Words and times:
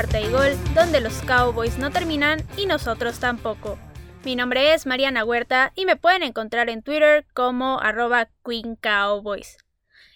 y 0.00 0.30
gol, 0.30 0.56
donde 0.74 1.02
los 1.02 1.20
Cowboys 1.22 1.76
no 1.76 1.90
terminan 1.90 2.42
y 2.56 2.64
nosotros 2.64 3.20
tampoco. 3.20 3.78
Mi 4.24 4.34
nombre 4.34 4.72
es 4.72 4.86
Mariana 4.86 5.26
Huerta 5.26 5.72
y 5.74 5.84
me 5.84 5.96
pueden 5.96 6.22
encontrar 6.22 6.70
en 6.70 6.82
Twitter 6.82 7.26
como 7.34 7.78
arroba 7.80 8.30
Queen 8.42 8.76
Cowboys. 8.76 9.58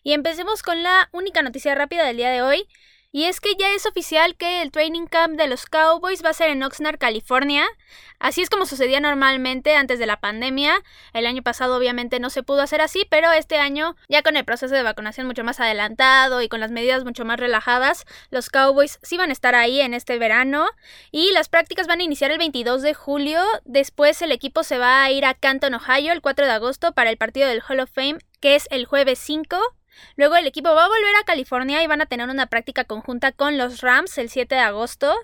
Y 0.03 0.14
empecemos 0.14 0.62
con 0.62 0.82
la 0.82 1.11
única 1.12 1.43
noticia 1.43 1.75
rápida 1.75 2.07
del 2.07 2.17
día 2.17 2.31
de 2.31 2.41
hoy, 2.41 2.67
y 3.14 3.27
es 3.27 3.39
que 3.39 3.54
ya 3.57 3.73
es 3.75 3.86
oficial 3.86 4.35
que 4.35 4.61
el 4.61 4.73
training 4.73 5.07
camp 5.07 5.39
de 5.39 5.46
los 5.46 5.67
Cowboys 5.67 6.25
va 6.25 6.31
a 6.31 6.35
ser 6.35 6.50
en 6.50 6.64
Oxnard, 6.64 6.99
California. 6.99 7.64
Así 8.18 8.43
es 8.43 8.50
como 8.50 8.67
sucedía 8.67 8.99
normalmente 8.99 9.77
antes 9.77 10.00
de 10.00 10.07
la 10.07 10.18
pandemia. 10.18 10.82
El 11.13 11.27
año 11.27 11.40
pasado 11.40 11.77
obviamente 11.77 12.18
no 12.18 12.29
se 12.29 12.43
pudo 12.43 12.63
hacer 12.63 12.81
así, 12.81 13.07
pero 13.09 13.31
este 13.31 13.59
año, 13.59 13.95
ya 14.09 14.25
con 14.25 14.37
el 14.37 14.45
proceso 14.45 14.75
de 14.75 14.82
vacunación 14.82 15.29
mucho 15.29 15.45
más 15.45 15.61
adelantado 15.61 16.43
y 16.43 16.49
con 16.49 16.59
las 16.59 16.73
medidas 16.73 17.04
mucho 17.04 17.25
más 17.25 17.39
relajadas, 17.39 18.04
los 18.31 18.50
Cowboys 18.50 18.99
sí 19.04 19.17
van 19.17 19.31
a 19.31 19.35
estar 19.35 19.54
ahí 19.54 19.81
en 19.81 19.95
este 19.95 20.18
verano 20.18 20.67
y 21.12 21.31
las 21.31 21.49
prácticas 21.49 21.87
van 21.87 22.01
a 22.01 22.04
iniciar 22.04 22.32
el 22.32 22.39
22 22.39 22.82
de 22.82 22.95
julio. 22.95 23.40
Después 23.65 24.23
el 24.23 24.32
equipo 24.32 24.65
se 24.65 24.79
va 24.79 25.04
a 25.04 25.12
ir 25.12 25.25
a 25.25 25.35
Canton, 25.35 25.75
Ohio, 25.75 26.12
el 26.12 26.21
4 26.21 26.46
de 26.46 26.53
agosto 26.53 26.90
para 26.90 27.11
el 27.11 27.17
partido 27.17 27.46
del 27.46 27.62
Hall 27.68 27.79
of 27.79 27.93
Fame, 27.95 28.18
que 28.40 28.57
es 28.57 28.67
el 28.73 28.87
jueves 28.87 29.21
5. 29.21 29.57
Luego 30.16 30.36
el 30.36 30.46
equipo 30.46 30.75
va 30.75 30.84
a 30.84 30.89
volver 30.89 31.16
a 31.21 31.25
California 31.25 31.82
y 31.82 31.86
van 31.86 32.00
a 32.00 32.06
tener 32.06 32.28
una 32.28 32.47
práctica 32.47 32.84
conjunta 32.84 33.33
con 33.33 33.58
los 33.58 33.80
Rams 33.80 34.19
el 34.19 34.30
7 34.30 34.55
de 34.55 34.61
agosto. 34.61 35.14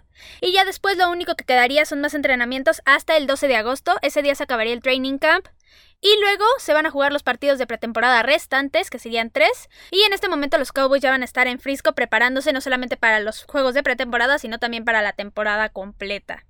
Y 0.40 0.52
ya 0.52 0.64
después 0.64 0.96
lo 0.96 1.10
único 1.10 1.34
que 1.34 1.44
quedaría 1.44 1.84
son 1.84 2.00
más 2.00 2.14
entrenamientos 2.14 2.82
hasta 2.84 3.16
el 3.16 3.26
12 3.26 3.48
de 3.48 3.56
agosto. 3.56 3.96
Ese 4.02 4.22
día 4.22 4.34
se 4.34 4.44
acabaría 4.44 4.72
el 4.72 4.82
training 4.82 5.18
camp. 5.18 5.46
Y 6.02 6.18
luego 6.20 6.44
se 6.58 6.72
van 6.72 6.86
a 6.86 6.90
jugar 6.90 7.12
los 7.12 7.22
partidos 7.22 7.58
de 7.58 7.66
pretemporada 7.66 8.22
restantes, 8.22 8.88
que 8.88 8.98
serían 8.98 9.30
tres. 9.30 9.68
Y 9.90 10.02
en 10.02 10.14
este 10.14 10.28
momento 10.28 10.56
los 10.56 10.72
Cowboys 10.72 11.02
ya 11.02 11.10
van 11.10 11.22
a 11.22 11.26
estar 11.26 11.46
en 11.46 11.60
Frisco 11.60 11.92
preparándose 11.92 12.52
no 12.52 12.62
solamente 12.62 12.96
para 12.96 13.20
los 13.20 13.44
juegos 13.44 13.74
de 13.74 13.82
pretemporada, 13.82 14.38
sino 14.38 14.58
también 14.58 14.86
para 14.86 15.02
la 15.02 15.12
temporada 15.12 15.68
completa. 15.68 16.44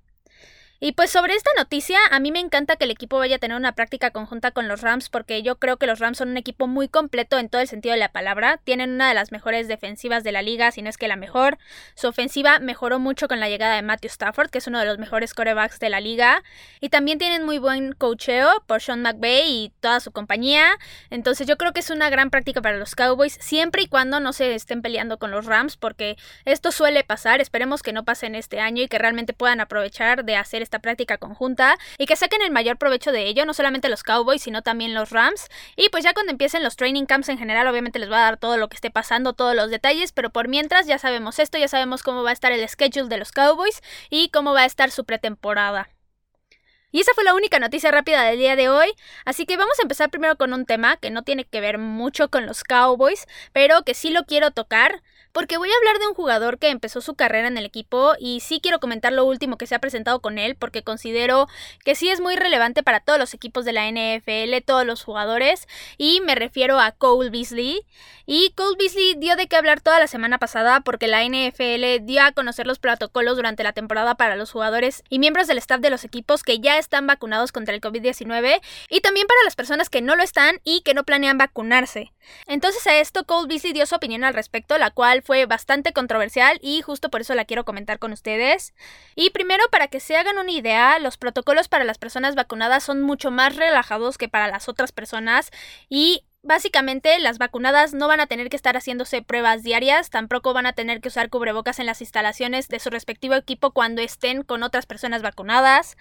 Y 0.83 0.93
pues 0.93 1.11
sobre 1.11 1.35
esta 1.35 1.51
noticia, 1.55 1.99
a 2.09 2.19
mí 2.19 2.31
me 2.31 2.39
encanta 2.39 2.75
que 2.75 2.85
el 2.85 2.89
equipo 2.89 3.19
vaya 3.19 3.35
a 3.35 3.39
tener 3.39 3.55
una 3.55 3.73
práctica 3.73 4.09
conjunta 4.09 4.49
con 4.49 4.67
los 4.67 4.81
Rams 4.81 5.09
porque 5.09 5.43
yo 5.43 5.59
creo 5.59 5.77
que 5.77 5.85
los 5.85 5.99
Rams 5.99 6.17
son 6.17 6.29
un 6.29 6.37
equipo 6.37 6.65
muy 6.65 6.87
completo 6.87 7.37
en 7.37 7.49
todo 7.49 7.61
el 7.61 7.67
sentido 7.67 7.93
de 7.93 7.99
la 7.99 8.11
palabra. 8.11 8.57
Tienen 8.63 8.93
una 8.93 9.07
de 9.07 9.13
las 9.13 9.31
mejores 9.31 9.67
defensivas 9.67 10.23
de 10.23 10.31
la 10.31 10.41
liga, 10.41 10.71
si 10.71 10.81
no 10.81 10.89
es 10.89 10.97
que 10.97 11.07
la 11.07 11.17
mejor. 11.17 11.59
Su 11.93 12.07
ofensiva 12.07 12.57
mejoró 12.57 12.97
mucho 12.97 13.27
con 13.27 13.39
la 13.39 13.47
llegada 13.47 13.75
de 13.75 13.83
Matthew 13.83 14.07
Stafford, 14.07 14.49
que 14.49 14.57
es 14.57 14.65
uno 14.65 14.79
de 14.79 14.85
los 14.85 14.97
mejores 14.97 15.35
corebacks 15.35 15.79
de 15.79 15.89
la 15.89 15.99
liga. 15.99 16.41
Y 16.79 16.89
también 16.89 17.19
tienen 17.19 17.45
muy 17.45 17.59
buen 17.59 17.91
cocheo 17.91 18.63
por 18.65 18.81
Sean 18.81 19.03
McVay 19.03 19.65
y 19.65 19.73
toda 19.81 19.99
su 19.99 20.11
compañía. 20.11 20.79
Entonces 21.11 21.45
yo 21.45 21.57
creo 21.59 21.73
que 21.73 21.81
es 21.81 21.91
una 21.91 22.09
gran 22.09 22.31
práctica 22.31 22.59
para 22.59 22.77
los 22.77 22.95
Cowboys, 22.95 23.37
siempre 23.39 23.83
y 23.83 23.87
cuando 23.87 24.19
no 24.19 24.33
se 24.33 24.55
estén 24.55 24.81
peleando 24.81 25.19
con 25.19 25.29
los 25.29 25.45
Rams, 25.45 25.77
porque 25.77 26.17
esto 26.45 26.71
suele 26.71 27.03
pasar. 27.03 27.39
Esperemos 27.39 27.83
que 27.83 27.93
no 27.93 28.03
pase 28.03 28.25
en 28.25 28.33
este 28.33 28.59
año 28.59 28.81
y 28.81 28.87
que 28.87 28.97
realmente 28.97 29.33
puedan 29.33 29.59
aprovechar 29.59 30.25
de 30.25 30.37
hacer 30.37 30.70
esta 30.71 30.79
práctica 30.79 31.17
conjunta 31.17 31.77
y 31.97 32.05
que 32.05 32.15
saquen 32.15 32.41
el 32.41 32.51
mayor 32.51 32.77
provecho 32.77 33.11
de 33.11 33.27
ello, 33.27 33.45
no 33.45 33.53
solamente 33.53 33.89
los 33.89 34.03
Cowboys, 34.03 34.41
sino 34.41 34.61
también 34.61 34.93
los 34.93 35.09
Rams. 35.09 35.49
Y 35.75 35.89
pues 35.89 36.05
ya 36.05 36.13
cuando 36.13 36.31
empiecen 36.31 36.63
los 36.63 36.77
training 36.77 37.05
camps 37.05 37.27
en 37.27 37.37
general, 37.37 37.67
obviamente 37.67 37.99
les 37.99 38.09
va 38.09 38.19
a 38.19 38.23
dar 38.23 38.37
todo 38.37 38.55
lo 38.55 38.69
que 38.69 38.75
esté 38.75 38.89
pasando, 38.89 39.33
todos 39.33 39.53
los 39.53 39.69
detalles, 39.69 40.13
pero 40.13 40.29
por 40.29 40.47
mientras 40.47 40.87
ya 40.87 40.97
sabemos 40.97 41.39
esto, 41.39 41.57
ya 41.57 41.67
sabemos 41.67 42.03
cómo 42.03 42.23
va 42.23 42.29
a 42.29 42.33
estar 42.33 42.53
el 42.53 42.67
schedule 42.69 43.09
de 43.09 43.17
los 43.17 43.33
Cowboys 43.33 43.81
y 44.09 44.29
cómo 44.29 44.53
va 44.53 44.61
a 44.61 44.65
estar 44.65 44.91
su 44.91 45.03
pretemporada. 45.03 45.89
Y 46.93 47.01
esa 47.01 47.13
fue 47.13 47.25
la 47.25 47.33
única 47.33 47.59
noticia 47.59 47.91
rápida 47.91 48.23
del 48.23 48.37
día 48.37 48.55
de 48.55 48.69
hoy, 48.69 48.93
así 49.25 49.45
que 49.45 49.57
vamos 49.57 49.77
a 49.79 49.81
empezar 49.81 50.09
primero 50.09 50.37
con 50.37 50.53
un 50.53 50.65
tema 50.65 50.97
que 50.97 51.09
no 51.09 51.23
tiene 51.23 51.45
que 51.45 51.61
ver 51.61 51.77
mucho 51.77 52.29
con 52.29 52.45
los 52.45 52.63
Cowboys, 52.63 53.27
pero 53.53 53.83
que 53.83 53.93
sí 53.93 54.09
lo 54.09 54.25
quiero 54.25 54.51
tocar, 54.51 55.01
porque 55.31 55.57
voy 55.57 55.69
a 55.69 55.77
hablar 55.77 55.99
de 55.99 56.07
un 56.07 56.13
jugador 56.13 56.57
que 56.59 56.69
empezó 56.69 57.01
su 57.01 57.15
carrera 57.15 57.47
en 57.47 57.57
el 57.57 57.65
equipo 57.65 58.13
y 58.19 58.41
sí 58.41 58.59
quiero 58.61 58.79
comentar 58.79 59.13
lo 59.13 59.25
último 59.25 59.57
que 59.57 59.67
se 59.67 59.75
ha 59.75 59.79
presentado 59.79 60.19
con 60.21 60.37
él 60.37 60.55
porque 60.55 60.83
considero 60.83 61.47
que 61.83 61.95
sí 61.95 62.09
es 62.09 62.19
muy 62.19 62.35
relevante 62.35 62.83
para 62.83 62.99
todos 62.99 63.19
los 63.19 63.33
equipos 63.33 63.65
de 63.65 63.73
la 63.73 63.89
NFL, 63.89 64.63
todos 64.65 64.85
los 64.85 65.03
jugadores 65.03 65.67
y 65.97 66.21
me 66.21 66.35
refiero 66.35 66.79
a 66.79 66.91
Cole 66.91 67.29
Beasley. 67.29 67.85
Y 68.25 68.51
Cole 68.55 68.77
Beasley 68.77 69.15
dio 69.15 69.35
de 69.35 69.47
qué 69.47 69.55
hablar 69.55 69.81
toda 69.81 69.99
la 69.99 70.07
semana 70.07 70.37
pasada 70.37 70.81
porque 70.81 71.07
la 71.07 71.23
NFL 71.23 72.05
dio 72.05 72.21
a 72.21 72.31
conocer 72.31 72.67
los 72.67 72.79
protocolos 72.79 73.35
durante 73.35 73.63
la 73.63 73.73
temporada 73.73 74.15
para 74.15 74.35
los 74.35 74.51
jugadores 74.51 75.03
y 75.09 75.19
miembros 75.19 75.47
del 75.47 75.57
staff 75.57 75.81
de 75.81 75.89
los 75.89 76.03
equipos 76.03 76.43
que 76.43 76.59
ya 76.59 76.77
están 76.77 77.07
vacunados 77.07 77.51
contra 77.51 77.73
el 77.73 77.81
COVID-19 77.81 78.61
y 78.89 79.01
también 79.01 79.27
para 79.27 79.43
las 79.43 79.55
personas 79.55 79.89
que 79.89 80.01
no 80.01 80.15
lo 80.15 80.23
están 80.23 80.59
y 80.63 80.81
que 80.81 80.93
no 80.93 81.03
planean 81.03 81.37
vacunarse. 81.37 82.13
Entonces 82.47 82.85
a 82.87 82.99
esto 82.99 83.25
Cole 83.25 83.47
Beasley 83.47 83.73
dio 83.73 83.85
su 83.85 83.95
opinión 83.95 84.23
al 84.23 84.33
respecto, 84.33 84.77
la 84.77 84.91
cual 84.91 85.20
fue 85.21 85.45
bastante 85.45 85.93
controversial 85.93 86.59
y 86.61 86.81
justo 86.81 87.09
por 87.09 87.21
eso 87.21 87.35
la 87.35 87.45
quiero 87.45 87.65
comentar 87.65 87.99
con 87.99 88.11
ustedes. 88.11 88.73
Y 89.15 89.29
primero, 89.31 89.63
para 89.71 89.87
que 89.87 89.99
se 89.99 90.17
hagan 90.17 90.37
una 90.37 90.51
idea, 90.51 90.99
los 90.99 91.17
protocolos 91.17 91.67
para 91.67 91.83
las 91.83 91.97
personas 91.97 92.35
vacunadas 92.35 92.83
son 92.83 93.01
mucho 93.01 93.31
más 93.31 93.55
relajados 93.55 94.17
que 94.17 94.29
para 94.29 94.47
las 94.47 94.69
otras 94.69 94.91
personas 94.91 95.51
y 95.89 96.23
Básicamente, 96.43 97.19
las 97.19 97.37
vacunadas 97.37 97.93
no 97.93 98.07
van 98.07 98.19
a 98.19 98.25
tener 98.25 98.49
que 98.49 98.55
estar 98.55 98.75
haciéndose 98.75 99.21
pruebas 99.21 99.61
diarias, 99.61 100.09
tampoco 100.09 100.55
van 100.55 100.65
a 100.65 100.73
tener 100.73 100.99
que 100.99 101.09
usar 101.09 101.29
cubrebocas 101.29 101.77
en 101.77 101.85
las 101.85 102.01
instalaciones 102.01 102.67
de 102.67 102.79
su 102.79 102.89
respectivo 102.89 103.35
equipo 103.35 103.69
cuando 103.71 104.01
estén 104.01 104.41
con 104.41 104.63
otras 104.63 104.87
personas 104.87 105.21
vacunadas 105.21 105.97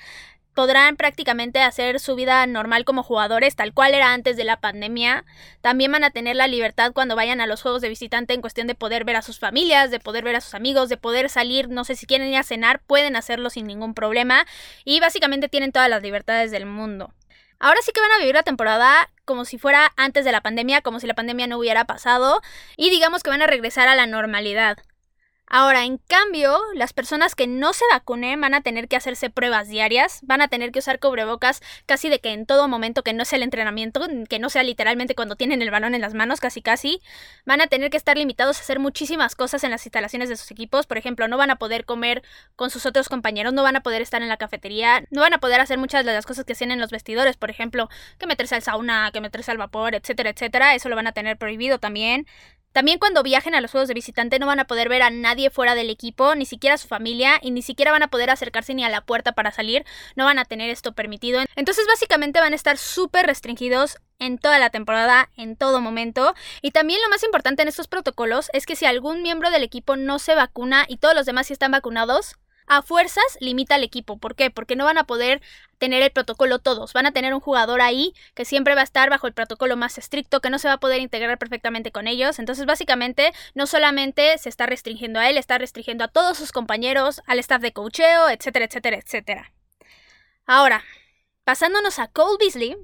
podrán 0.61 0.99
prácticamente 0.99 1.63
hacer 1.63 2.01
su 2.01 2.15
vida 2.17 2.47
normal 2.47 2.85
como 2.85 3.03
jugadores, 3.03 3.57
tal 3.57 3.73
cual 3.73 3.95
era 3.95 4.13
antes 4.13 4.37
de 4.37 4.45
la 4.45 4.61
pandemia. 4.61 5.25
También 5.63 5.91
van 5.91 6.05
a 6.05 6.11
tener 6.11 6.37
la 6.37 6.49
libertad 6.49 6.93
cuando 6.93 7.17
vayan 7.17 7.41
a 7.41 7.47
los 7.47 7.63
juegos 7.63 7.81
de 7.81 7.89
visitante 7.89 8.35
en 8.35 8.43
cuestión 8.43 8.67
de 8.67 8.75
poder 8.75 9.07
ver 9.07 9.17
a 9.17 9.23
sus 9.23 9.39
familias, 9.39 9.91
de 9.91 10.01
poder 10.01 10.23
ver 10.23 10.37
a 10.37 10.43
sus 10.43 10.53
amigos, 10.53 10.91
de 10.91 10.99
poder 10.99 11.31
salir, 11.31 11.71
no 11.71 11.85
sé 11.85 11.97
si 11.97 12.05
quieren 12.05 12.29
ir 12.29 12.37
a 12.37 12.43
cenar, 12.43 12.83
pueden 12.83 13.17
hacerlo 13.17 13.49
sin 13.49 13.67
ningún 13.67 13.95
problema 13.95 14.45
y 14.85 15.01
básicamente 15.01 15.49
tienen 15.49 15.73
todas 15.73 15.89
las 15.89 16.03
libertades 16.03 16.51
del 16.51 16.67
mundo. 16.67 17.15
Ahora 17.59 17.81
sí 17.81 17.93
que 17.93 18.03
van 18.03 18.13
a 18.13 18.19
vivir 18.19 18.35
la 18.35 18.43
temporada 18.43 19.09
como 19.25 19.47
si 19.47 19.57
fuera 19.57 19.95
antes 19.97 20.27
de 20.27 20.33
la 20.33 20.43
pandemia, 20.43 20.83
como 20.83 21.01
si 21.01 21.07
la 21.07 21.15
pandemia 21.15 21.47
no 21.47 21.57
hubiera 21.57 21.87
pasado 21.87 22.43
y 22.77 22.91
digamos 22.91 23.23
que 23.23 23.31
van 23.31 23.41
a 23.41 23.47
regresar 23.47 23.89
a 23.89 23.95
la 23.95 24.05
normalidad. 24.05 24.77
Ahora, 25.53 25.85
en 25.85 25.99
cambio, 25.99 26.61
las 26.75 26.93
personas 26.93 27.35
que 27.35 27.49
no 27.49 27.73
se 27.73 27.85
vacunen 27.91 28.41
van 28.41 28.55
a 28.55 28.61
tener 28.61 28.87
que 28.87 28.95
hacerse 28.95 29.31
pruebas 29.31 29.67
diarias, 29.67 30.21
van 30.23 30.43
a 30.43 30.47
tener 30.47 30.71
que 30.71 30.79
usar 30.79 31.01
cubrebocas 31.01 31.61
casi 31.87 32.09
de 32.09 32.21
que 32.21 32.33
en 32.33 32.47
todo 32.47 32.69
momento 32.69 33.03
que 33.03 33.13
no 33.15 33.25
sea 33.25 33.39
el 33.39 33.43
entrenamiento, 33.43 34.01
que 34.29 34.39
no 34.39 34.49
sea 34.49 34.63
literalmente 34.63 35.17
cuando 35.17 35.35
tienen 35.35 35.61
el 35.61 35.73
balón 35.73 35.97
en 35.97 36.03
las 36.03 36.15
manos, 36.15 36.39
casi 36.39 36.63
casi, 36.63 37.03
van 37.47 37.61
a 37.61 37.67
tener 37.67 37.91
que 37.91 37.97
estar 37.97 38.17
limitados 38.17 38.59
a 38.59 38.61
hacer 38.61 38.79
muchísimas 38.79 39.35
cosas 39.35 39.65
en 39.65 39.73
las 39.73 39.85
instalaciones 39.85 40.29
de 40.29 40.37
sus 40.37 40.53
equipos, 40.53 40.87
por 40.87 40.99
ejemplo, 40.99 41.27
no 41.27 41.37
van 41.37 41.51
a 41.51 41.57
poder 41.57 41.85
comer 41.85 42.23
con 42.55 42.71
sus 42.71 42.87
otros 42.87 43.09
compañeros, 43.09 43.53
no 43.53 43.65
van 43.65 43.75
a 43.75 43.83
poder 43.83 44.03
estar 44.03 44.23
en 44.23 44.29
la 44.29 44.37
cafetería, 44.37 45.03
no 45.11 45.21
van 45.21 45.35
a 45.35 45.39
poder 45.39 45.61
hacer 45.61 45.79
muchas 45.79 46.05
de 46.07 46.13
las 46.13 46.27
cosas 46.27 46.45
que 46.45 46.53
hacen 46.53 46.71
en 46.71 46.79
los 46.79 46.93
vestidores, 46.93 47.37
por 47.37 47.51
ejemplo, 47.51 47.89
que 48.19 48.29
meterse 48.29 48.55
al 48.55 48.63
sauna, 48.63 49.11
que 49.13 49.21
meterse 49.21 49.51
al 49.51 49.59
vapor, 49.59 49.97
etcétera, 49.97 50.31
etcétera, 50.31 50.77
eso 50.77 50.89
lo 50.89 50.95
van 50.95 51.09
a 51.09 51.13
tener 51.13 51.37
prohibido 51.39 51.81
también. 51.81 52.29
También 52.73 53.01
cuando 53.01 53.25
viajen 53.25 53.57
a 53.57 53.61
los 53.61 53.73
juegos 53.73 53.89
de 53.89 53.95
visitante 53.95 54.39
no 54.39 54.47
van 54.47 54.61
a 54.61 54.67
poder 54.67 54.89
ver 54.89 55.03
a 55.03 55.11
nadie 55.11 55.51
fuera 55.51 55.75
del 55.75 55.91
equipo, 55.91 56.37
ni 56.37 56.47
siquiera 56.47 56.75
a 56.75 56.79
su 56.79 56.87
familia, 56.87 57.41
y 57.43 57.51
ni 57.51 57.63
siquiera 57.63 57.91
van 57.91 58.05
a 58.05 58.09
poder 58.09 58.31
acercarse 58.31 58.75
ni 58.75 58.85
a 58.85 58.89
la 58.89 59.01
puerta 59.01 59.33
para 59.33 59.51
salir, 59.51 59.85
no 60.15 60.25
van 60.25 60.39
a 60.39 60.45
tener 60.45 60.71
esto 60.71 60.93
permitido. 60.93 61.41
Entonces 61.57 61.85
básicamente 61.89 62.41
van 62.41 62.53
a 62.53 62.57
estar 62.57 62.79
súper 62.79 63.27
restringidos 63.27 63.99
en 64.21 64.39
toda 64.39 64.61
la 64.61 64.71
temporada, 64.71 65.31
en 65.37 65.57
todo 65.57 65.81
momento. 65.81 66.35
Y 66.63 66.71
también 66.71 67.01
lo 67.03 67.09
más 67.09 67.25
importante 67.25 67.63
en 67.63 67.69
estos 67.69 67.89
protocolos 67.89 68.51
es 68.53 68.67
que 68.67 68.77
si 68.77 68.87
algún 68.87 69.23
miembro 69.23 69.51
del 69.51 69.65
equipo 69.65 69.97
no 69.97 70.21
se 70.21 70.37
vacuna 70.37 70.85
y 70.87 70.99
todos 70.99 71.15
los 71.15 71.27
demás 71.27 71.49
sí 71.49 71.55
están 71.55 71.73
vacunados, 71.73 72.37
a 72.71 72.83
fuerzas 72.83 73.25
limita 73.41 73.75
al 73.75 73.83
equipo. 73.83 74.17
¿Por 74.17 74.37
qué? 74.37 74.49
Porque 74.53 74.77
no 74.77 74.85
van 74.85 74.97
a 74.97 75.03
poder 75.03 75.43
tener 75.79 76.03
el 76.03 76.13
protocolo 76.13 76.61
todos. 76.61 76.93
Van 76.93 77.05
a 77.05 77.11
tener 77.11 77.35
un 77.35 77.41
jugador 77.41 77.81
ahí 77.81 78.15
que 78.35 78.45
siempre 78.45 78.77
va 78.77 78.83
a 78.83 78.85
estar 78.85 79.11
bajo 79.11 79.27
el 79.27 79.33
protocolo 79.33 79.77
más 79.77 79.99
estricto, 79.99 80.41
que 80.41 80.51
no 80.51 80.61
se 80.61 80.69
va 80.69 80.75
a 80.75 80.81
poder 80.81 81.01
integrar 81.01 81.37
perfectamente 81.37 81.91
con 81.91 82.07
ellos. 82.07 82.39
Entonces, 82.39 82.67
básicamente, 82.67 83.33
no 83.55 83.67
solamente 83.67 84.39
se 84.39 84.49
está 84.49 84.67
restringiendo 84.67 85.19
a 85.19 85.29
él, 85.29 85.37
está 85.37 85.59
restringiendo 85.59 86.05
a 86.05 86.09
todos 86.09 86.39
sus 86.39 86.53
compañeros, 86.53 87.23
al 87.27 87.41
staff 87.41 87.61
de 87.61 87.73
cocheo, 87.73 88.29
etcétera, 88.29 88.67
etcétera, 88.67 88.99
etcétera. 88.99 89.53
Ahora, 90.47 90.85
pasándonos 91.43 91.99
a 91.99 92.07
Cole 92.07 92.37
Beasley, 92.39 92.77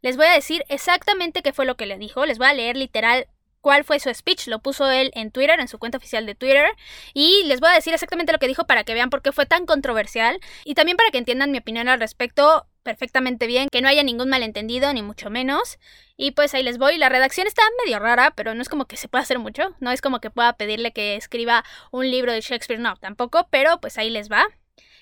les 0.00 0.16
voy 0.16 0.24
a 0.24 0.32
decir 0.32 0.64
exactamente 0.70 1.42
qué 1.42 1.52
fue 1.52 1.66
lo 1.66 1.76
que 1.76 1.84
le 1.84 1.98
dijo. 1.98 2.24
Les 2.24 2.38
voy 2.38 2.46
a 2.46 2.54
leer 2.54 2.78
literal 2.78 3.26
cuál 3.60 3.84
fue 3.84 4.00
su 4.00 4.12
speech, 4.12 4.46
lo 4.46 4.60
puso 4.60 4.90
él 4.90 5.10
en 5.14 5.30
Twitter, 5.30 5.58
en 5.60 5.68
su 5.68 5.78
cuenta 5.78 5.98
oficial 5.98 6.26
de 6.26 6.34
Twitter, 6.34 6.68
y 7.14 7.42
les 7.44 7.60
voy 7.60 7.70
a 7.70 7.74
decir 7.74 7.92
exactamente 7.92 8.32
lo 8.32 8.38
que 8.38 8.48
dijo 8.48 8.66
para 8.66 8.84
que 8.84 8.94
vean 8.94 9.10
por 9.10 9.22
qué 9.22 9.32
fue 9.32 9.46
tan 9.46 9.66
controversial 9.66 10.40
y 10.64 10.74
también 10.74 10.96
para 10.96 11.10
que 11.10 11.18
entiendan 11.18 11.50
mi 11.50 11.58
opinión 11.58 11.88
al 11.88 12.00
respecto 12.00 12.66
perfectamente 12.88 13.46
bien, 13.46 13.68
que 13.70 13.82
no 13.82 13.88
haya 13.88 14.02
ningún 14.02 14.30
malentendido, 14.30 14.90
ni 14.94 15.02
mucho 15.02 15.28
menos. 15.28 15.78
Y 16.16 16.30
pues 16.30 16.54
ahí 16.54 16.62
les 16.62 16.78
voy. 16.78 16.96
La 16.96 17.10
redacción 17.10 17.46
está 17.46 17.62
medio 17.84 17.98
rara, 17.98 18.32
pero 18.34 18.54
no 18.54 18.62
es 18.62 18.70
como 18.70 18.86
que 18.86 18.96
se 18.96 19.08
pueda 19.08 19.22
hacer 19.22 19.38
mucho. 19.38 19.74
No 19.80 19.90
es 19.90 20.00
como 20.00 20.20
que 20.20 20.30
pueda 20.30 20.54
pedirle 20.54 20.92
que 20.92 21.14
escriba 21.14 21.64
un 21.90 22.10
libro 22.10 22.32
de 22.32 22.40
Shakespeare, 22.40 22.80
no, 22.80 22.96
tampoco, 22.96 23.46
pero 23.50 23.78
pues 23.78 23.98
ahí 23.98 24.08
les 24.08 24.32
va. 24.32 24.46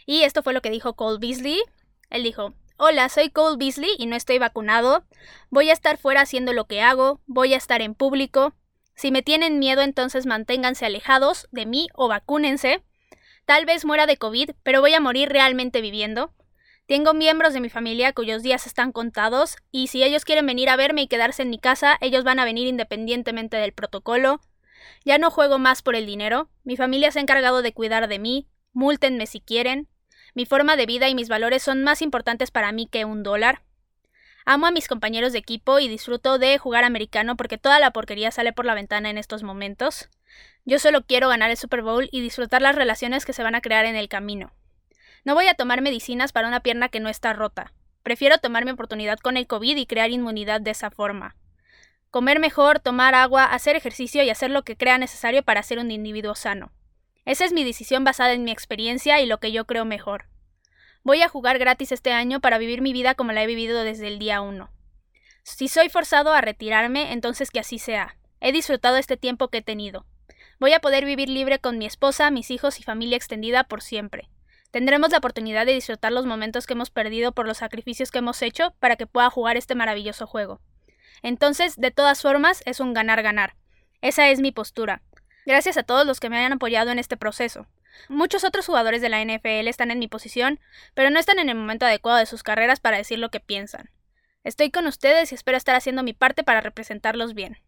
Y 0.04 0.22
esto 0.22 0.42
fue 0.42 0.52
lo 0.52 0.62
que 0.62 0.70
dijo 0.70 0.96
Cole 0.96 1.18
Beasley. 1.20 1.62
Él 2.10 2.24
dijo, 2.24 2.54
Hola, 2.78 3.08
soy 3.08 3.30
Cole 3.30 3.56
Beasley 3.56 3.92
y 3.96 4.04
no 4.04 4.16
estoy 4.16 4.38
vacunado. 4.38 5.06
Voy 5.48 5.70
a 5.70 5.72
estar 5.72 5.96
fuera 5.96 6.20
haciendo 6.20 6.52
lo 6.52 6.66
que 6.66 6.82
hago, 6.82 7.22
voy 7.26 7.54
a 7.54 7.56
estar 7.56 7.80
en 7.80 7.94
público. 7.94 8.54
Si 8.94 9.10
me 9.10 9.22
tienen 9.22 9.58
miedo, 9.58 9.80
entonces 9.80 10.26
manténganse 10.26 10.84
alejados 10.84 11.48
de 11.52 11.64
mí 11.64 11.88
o 11.94 12.06
vacúnense. 12.06 12.82
Tal 13.46 13.64
vez 13.64 13.86
muera 13.86 14.04
de 14.04 14.18
COVID, 14.18 14.50
pero 14.62 14.82
voy 14.82 14.92
a 14.92 15.00
morir 15.00 15.30
realmente 15.30 15.80
viviendo. 15.80 16.34
Tengo 16.86 17.14
miembros 17.14 17.54
de 17.54 17.60
mi 17.60 17.70
familia 17.70 18.12
cuyos 18.12 18.42
días 18.42 18.66
están 18.66 18.92
contados, 18.92 19.56
y 19.72 19.86
si 19.86 20.02
ellos 20.02 20.26
quieren 20.26 20.44
venir 20.44 20.68
a 20.68 20.76
verme 20.76 21.00
y 21.00 21.08
quedarse 21.08 21.42
en 21.42 21.50
mi 21.50 21.58
casa, 21.58 21.96
ellos 22.02 22.24
van 22.24 22.40
a 22.40 22.44
venir 22.44 22.66
independientemente 22.66 23.56
del 23.56 23.72
protocolo. 23.72 24.42
Ya 25.02 25.16
no 25.16 25.30
juego 25.30 25.58
más 25.58 25.80
por 25.80 25.96
el 25.96 26.04
dinero, 26.04 26.50
mi 26.62 26.76
familia 26.76 27.10
se 27.10 27.20
ha 27.20 27.22
encargado 27.22 27.62
de 27.62 27.72
cuidar 27.72 28.06
de 28.06 28.18
mí, 28.18 28.48
múltenme 28.74 29.26
si 29.26 29.40
quieren. 29.40 29.88
Mi 30.36 30.44
forma 30.44 30.76
de 30.76 30.84
vida 30.84 31.08
y 31.08 31.14
mis 31.14 31.30
valores 31.30 31.62
son 31.62 31.82
más 31.82 32.02
importantes 32.02 32.50
para 32.50 32.70
mí 32.70 32.86
que 32.86 33.06
un 33.06 33.22
dólar. 33.22 33.62
Amo 34.44 34.66
a 34.66 34.70
mis 34.70 34.86
compañeros 34.86 35.32
de 35.32 35.38
equipo 35.38 35.78
y 35.78 35.88
disfruto 35.88 36.38
de 36.38 36.58
jugar 36.58 36.84
americano 36.84 37.38
porque 37.38 37.56
toda 37.56 37.80
la 37.80 37.90
porquería 37.90 38.30
sale 38.30 38.52
por 38.52 38.66
la 38.66 38.74
ventana 38.74 39.08
en 39.08 39.16
estos 39.16 39.42
momentos. 39.42 40.10
Yo 40.66 40.78
solo 40.78 41.06
quiero 41.06 41.30
ganar 41.30 41.50
el 41.50 41.56
Super 41.56 41.80
Bowl 41.80 42.10
y 42.12 42.20
disfrutar 42.20 42.60
las 42.60 42.76
relaciones 42.76 43.24
que 43.24 43.32
se 43.32 43.42
van 43.42 43.54
a 43.54 43.62
crear 43.62 43.86
en 43.86 43.96
el 43.96 44.10
camino. 44.10 44.52
No 45.24 45.32
voy 45.32 45.46
a 45.46 45.54
tomar 45.54 45.80
medicinas 45.80 46.32
para 46.32 46.48
una 46.48 46.60
pierna 46.60 46.90
que 46.90 47.00
no 47.00 47.08
está 47.08 47.32
rota. 47.32 47.72
Prefiero 48.02 48.36
tomar 48.36 48.66
mi 48.66 48.72
oportunidad 48.72 49.18
con 49.18 49.38
el 49.38 49.46
COVID 49.46 49.78
y 49.78 49.86
crear 49.86 50.10
inmunidad 50.10 50.60
de 50.60 50.72
esa 50.72 50.90
forma. 50.90 51.34
Comer 52.10 52.40
mejor, 52.40 52.78
tomar 52.78 53.14
agua, 53.14 53.46
hacer 53.46 53.74
ejercicio 53.74 54.22
y 54.22 54.28
hacer 54.28 54.50
lo 54.50 54.64
que 54.64 54.76
crea 54.76 54.98
necesario 54.98 55.42
para 55.44 55.62
ser 55.62 55.78
un 55.78 55.90
individuo 55.90 56.34
sano. 56.34 56.72
Esa 57.26 57.44
es 57.44 57.52
mi 57.52 57.64
decisión 57.64 58.04
basada 58.04 58.32
en 58.32 58.44
mi 58.44 58.52
experiencia 58.52 59.20
y 59.20 59.26
lo 59.26 59.38
que 59.38 59.52
yo 59.52 59.66
creo 59.66 59.84
mejor. 59.84 60.26
Voy 61.02 61.22
a 61.22 61.28
jugar 61.28 61.58
gratis 61.58 61.92
este 61.92 62.12
año 62.12 62.40
para 62.40 62.56
vivir 62.56 62.80
mi 62.80 62.92
vida 62.92 63.14
como 63.14 63.32
la 63.32 63.42
he 63.42 63.46
vivido 63.46 63.82
desde 63.82 64.06
el 64.06 64.18
día 64.18 64.40
1. 64.40 64.70
Si 65.42 65.68
soy 65.68 65.88
forzado 65.88 66.32
a 66.32 66.40
retirarme, 66.40 67.12
entonces 67.12 67.50
que 67.50 67.60
así 67.60 67.78
sea. 67.78 68.16
He 68.40 68.52
disfrutado 68.52 68.96
este 68.96 69.16
tiempo 69.16 69.48
que 69.48 69.58
he 69.58 69.62
tenido. 69.62 70.06
Voy 70.60 70.72
a 70.72 70.80
poder 70.80 71.04
vivir 71.04 71.28
libre 71.28 71.58
con 71.58 71.78
mi 71.78 71.86
esposa, 71.86 72.30
mis 72.30 72.50
hijos 72.50 72.78
y 72.78 72.84
familia 72.84 73.16
extendida 73.16 73.64
por 73.64 73.82
siempre. 73.82 74.28
Tendremos 74.70 75.10
la 75.10 75.18
oportunidad 75.18 75.66
de 75.66 75.74
disfrutar 75.74 76.12
los 76.12 76.26
momentos 76.26 76.66
que 76.66 76.74
hemos 76.74 76.90
perdido 76.90 77.32
por 77.32 77.46
los 77.46 77.58
sacrificios 77.58 78.10
que 78.12 78.18
hemos 78.18 78.40
hecho 78.40 78.74
para 78.78 78.96
que 78.96 79.06
pueda 79.06 79.30
jugar 79.30 79.56
este 79.56 79.74
maravilloso 79.74 80.26
juego. 80.26 80.60
Entonces, 81.22 81.76
de 81.76 81.90
todas 81.90 82.22
formas, 82.22 82.62
es 82.66 82.78
un 82.78 82.94
ganar-ganar. 82.94 83.56
Esa 84.00 84.28
es 84.28 84.40
mi 84.40 84.52
postura. 84.52 85.02
Gracias 85.46 85.76
a 85.76 85.84
todos 85.84 86.04
los 86.04 86.18
que 86.18 86.28
me 86.28 86.36
hayan 86.36 86.52
apoyado 86.52 86.90
en 86.90 86.98
este 86.98 87.16
proceso. 87.16 87.66
Muchos 88.08 88.42
otros 88.42 88.66
jugadores 88.66 89.00
de 89.00 89.08
la 89.08 89.24
NFL 89.24 89.68
están 89.68 89.92
en 89.92 90.00
mi 90.00 90.08
posición, 90.08 90.58
pero 90.92 91.08
no 91.08 91.20
están 91.20 91.38
en 91.38 91.48
el 91.48 91.54
momento 91.54 91.86
adecuado 91.86 92.18
de 92.18 92.26
sus 92.26 92.42
carreras 92.42 92.80
para 92.80 92.96
decir 92.96 93.20
lo 93.20 93.30
que 93.30 93.38
piensan. 93.38 93.88
Estoy 94.42 94.70
con 94.70 94.86
ustedes 94.86 95.30
y 95.30 95.36
espero 95.36 95.56
estar 95.56 95.76
haciendo 95.76 96.02
mi 96.02 96.12
parte 96.12 96.42
para 96.42 96.60
representarlos 96.60 97.34
bien. 97.34 97.58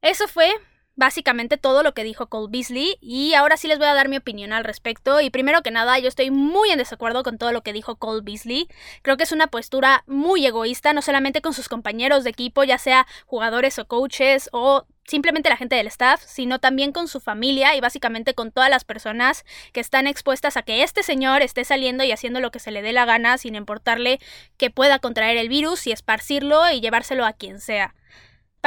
Eso 0.00 0.26
fue 0.26 0.50
básicamente 0.98 1.56
todo 1.56 1.84
lo 1.84 1.94
que 1.94 2.02
dijo 2.02 2.26
Cole 2.26 2.48
Beasley 2.50 2.98
y 3.00 3.34
ahora 3.34 3.56
sí 3.56 3.68
les 3.68 3.78
voy 3.78 3.86
a 3.86 3.94
dar 3.94 4.08
mi 4.08 4.16
opinión 4.16 4.52
al 4.52 4.64
respecto 4.64 5.20
y 5.20 5.30
primero 5.30 5.62
que 5.62 5.70
nada 5.70 5.96
yo 6.00 6.08
estoy 6.08 6.32
muy 6.32 6.70
en 6.70 6.78
desacuerdo 6.78 7.22
con 7.22 7.38
todo 7.38 7.52
lo 7.52 7.62
que 7.62 7.72
dijo 7.72 7.96
Cole 7.96 8.22
Beasley. 8.24 8.68
Creo 9.02 9.16
que 9.16 9.22
es 9.22 9.30
una 9.30 9.46
postura 9.46 10.02
muy 10.08 10.44
egoísta, 10.44 10.92
no 10.92 11.00
solamente 11.00 11.40
con 11.40 11.54
sus 11.54 11.68
compañeros 11.68 12.24
de 12.24 12.30
equipo, 12.30 12.64
ya 12.64 12.78
sea 12.78 13.06
jugadores 13.26 13.78
o 13.78 13.86
coaches 13.86 14.50
o 14.52 14.86
simplemente 15.04 15.48
la 15.48 15.56
gente 15.56 15.76
del 15.76 15.86
staff, 15.86 16.20
sino 16.26 16.58
también 16.58 16.90
con 16.90 17.06
su 17.06 17.20
familia 17.20 17.76
y 17.76 17.80
básicamente 17.80 18.34
con 18.34 18.50
todas 18.50 18.68
las 18.68 18.82
personas 18.82 19.44
que 19.72 19.78
están 19.78 20.08
expuestas 20.08 20.56
a 20.56 20.62
que 20.62 20.82
este 20.82 21.04
señor 21.04 21.42
esté 21.42 21.64
saliendo 21.64 22.02
y 22.02 22.10
haciendo 22.10 22.40
lo 22.40 22.50
que 22.50 22.58
se 22.58 22.72
le 22.72 22.82
dé 22.82 22.92
la 22.92 23.04
gana 23.04 23.38
sin 23.38 23.54
importarle 23.54 24.18
que 24.56 24.70
pueda 24.70 24.98
contraer 24.98 25.36
el 25.36 25.48
virus 25.48 25.86
y 25.86 25.92
esparcirlo 25.92 26.68
y 26.72 26.80
llevárselo 26.80 27.24
a 27.24 27.34
quien 27.34 27.60
sea. 27.60 27.94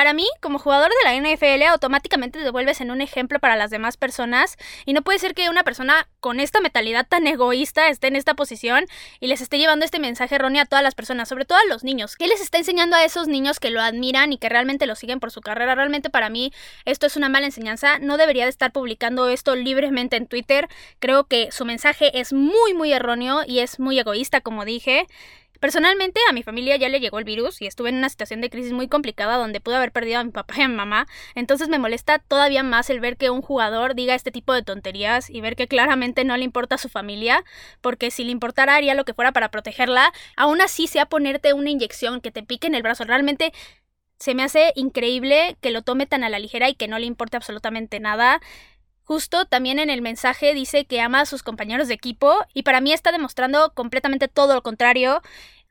Para 0.01 0.13
mí, 0.13 0.25
como 0.39 0.57
jugador 0.57 0.89
de 0.89 1.03
la 1.03 1.13
NFL, 1.13 1.61
automáticamente 1.69 2.41
te 2.41 2.49
vuelves 2.49 2.81
en 2.81 2.89
un 2.89 3.01
ejemplo 3.01 3.37
para 3.37 3.55
las 3.55 3.69
demás 3.69 3.97
personas 3.97 4.57
y 4.83 4.93
no 4.93 5.03
puede 5.03 5.19
ser 5.19 5.35
que 5.35 5.47
una 5.47 5.63
persona 5.63 6.07
con 6.19 6.39
esta 6.39 6.59
mentalidad 6.59 7.05
tan 7.07 7.27
egoísta 7.27 7.87
esté 7.87 8.07
en 8.07 8.15
esta 8.15 8.33
posición 8.33 8.85
y 9.19 9.27
les 9.27 9.41
esté 9.41 9.59
llevando 9.59 9.85
este 9.85 9.99
mensaje 9.99 10.33
erróneo 10.33 10.63
a 10.63 10.65
todas 10.65 10.81
las 10.81 10.95
personas, 10.95 11.29
sobre 11.29 11.45
todo 11.45 11.59
a 11.59 11.69
los 11.69 11.83
niños. 11.83 12.15
¿Qué 12.15 12.25
les 12.25 12.41
está 12.41 12.57
enseñando 12.57 12.95
a 12.95 13.05
esos 13.05 13.27
niños 13.27 13.59
que 13.59 13.69
lo 13.69 13.79
admiran 13.79 14.33
y 14.33 14.39
que 14.39 14.49
realmente 14.49 14.87
lo 14.87 14.95
siguen 14.95 15.19
por 15.19 15.29
su 15.29 15.41
carrera? 15.41 15.75
Realmente 15.75 16.09
para 16.09 16.31
mí 16.31 16.51
esto 16.85 17.05
es 17.05 17.15
una 17.15 17.29
mala 17.29 17.45
enseñanza. 17.45 17.99
No 17.99 18.17
debería 18.17 18.45
de 18.45 18.49
estar 18.49 18.71
publicando 18.71 19.29
esto 19.29 19.55
libremente 19.55 20.17
en 20.17 20.25
Twitter. 20.25 20.67
Creo 20.97 21.25
que 21.25 21.51
su 21.51 21.63
mensaje 21.63 22.19
es 22.19 22.33
muy 22.33 22.73
muy 22.73 22.91
erróneo 22.91 23.43
y 23.45 23.59
es 23.59 23.79
muy 23.79 23.99
egoísta, 23.99 24.41
como 24.41 24.65
dije. 24.65 25.05
Personalmente 25.61 26.19
a 26.27 26.33
mi 26.33 26.41
familia 26.41 26.75
ya 26.75 26.89
le 26.89 26.99
llegó 26.99 27.19
el 27.19 27.23
virus 27.23 27.61
y 27.61 27.67
estuve 27.67 27.89
en 27.89 27.97
una 27.97 28.09
situación 28.09 28.41
de 28.41 28.49
crisis 28.49 28.73
muy 28.73 28.87
complicada 28.87 29.37
donde 29.37 29.61
pude 29.61 29.75
haber 29.75 29.91
perdido 29.91 30.19
a 30.19 30.23
mi 30.23 30.31
papá 30.31 30.55
y 30.57 30.61
a 30.63 30.67
mi 30.67 30.73
mamá, 30.73 31.05
entonces 31.35 31.69
me 31.69 31.77
molesta 31.77 32.17
todavía 32.17 32.63
más 32.63 32.89
el 32.89 32.99
ver 32.99 33.15
que 33.15 33.29
un 33.29 33.43
jugador 33.43 33.93
diga 33.93 34.15
este 34.15 34.31
tipo 34.31 34.53
de 34.53 34.63
tonterías 34.63 35.29
y 35.29 35.39
ver 35.39 35.55
que 35.55 35.67
claramente 35.67 36.23
no 36.23 36.35
le 36.35 36.45
importa 36.45 36.75
a 36.75 36.77
su 36.79 36.89
familia, 36.89 37.43
porque 37.79 38.09
si 38.09 38.23
le 38.23 38.31
importara 38.31 38.73
haría 38.75 38.95
lo 38.95 39.05
que 39.05 39.13
fuera 39.13 39.33
para 39.33 39.51
protegerla, 39.51 40.11
aún 40.35 40.61
así 40.61 40.87
sea 40.87 41.05
ponerte 41.05 41.53
una 41.53 41.69
inyección 41.69 42.21
que 42.21 42.31
te 42.31 42.41
pique 42.41 42.65
en 42.65 42.73
el 42.73 42.81
brazo, 42.81 43.03
realmente 43.03 43.53
se 44.17 44.33
me 44.33 44.41
hace 44.43 44.71
increíble 44.75 45.57
que 45.61 45.69
lo 45.69 45.83
tome 45.83 46.07
tan 46.07 46.23
a 46.23 46.29
la 46.29 46.39
ligera 46.39 46.69
y 46.69 46.75
que 46.75 46.87
no 46.87 46.97
le 46.97 47.05
importe 47.05 47.37
absolutamente 47.37 47.99
nada. 47.99 48.39
Justo 49.03 49.45
también 49.45 49.79
en 49.79 49.89
el 49.89 50.01
mensaje 50.01 50.53
dice 50.53 50.85
que 50.85 51.01
ama 51.01 51.21
a 51.21 51.25
sus 51.25 51.43
compañeros 51.43 51.87
de 51.87 51.93
equipo 51.93 52.33
y 52.53 52.63
para 52.63 52.81
mí 52.81 52.93
está 52.93 53.11
demostrando 53.11 53.73
completamente 53.73 54.27
todo 54.27 54.53
lo 54.53 54.63
contrario. 54.63 55.21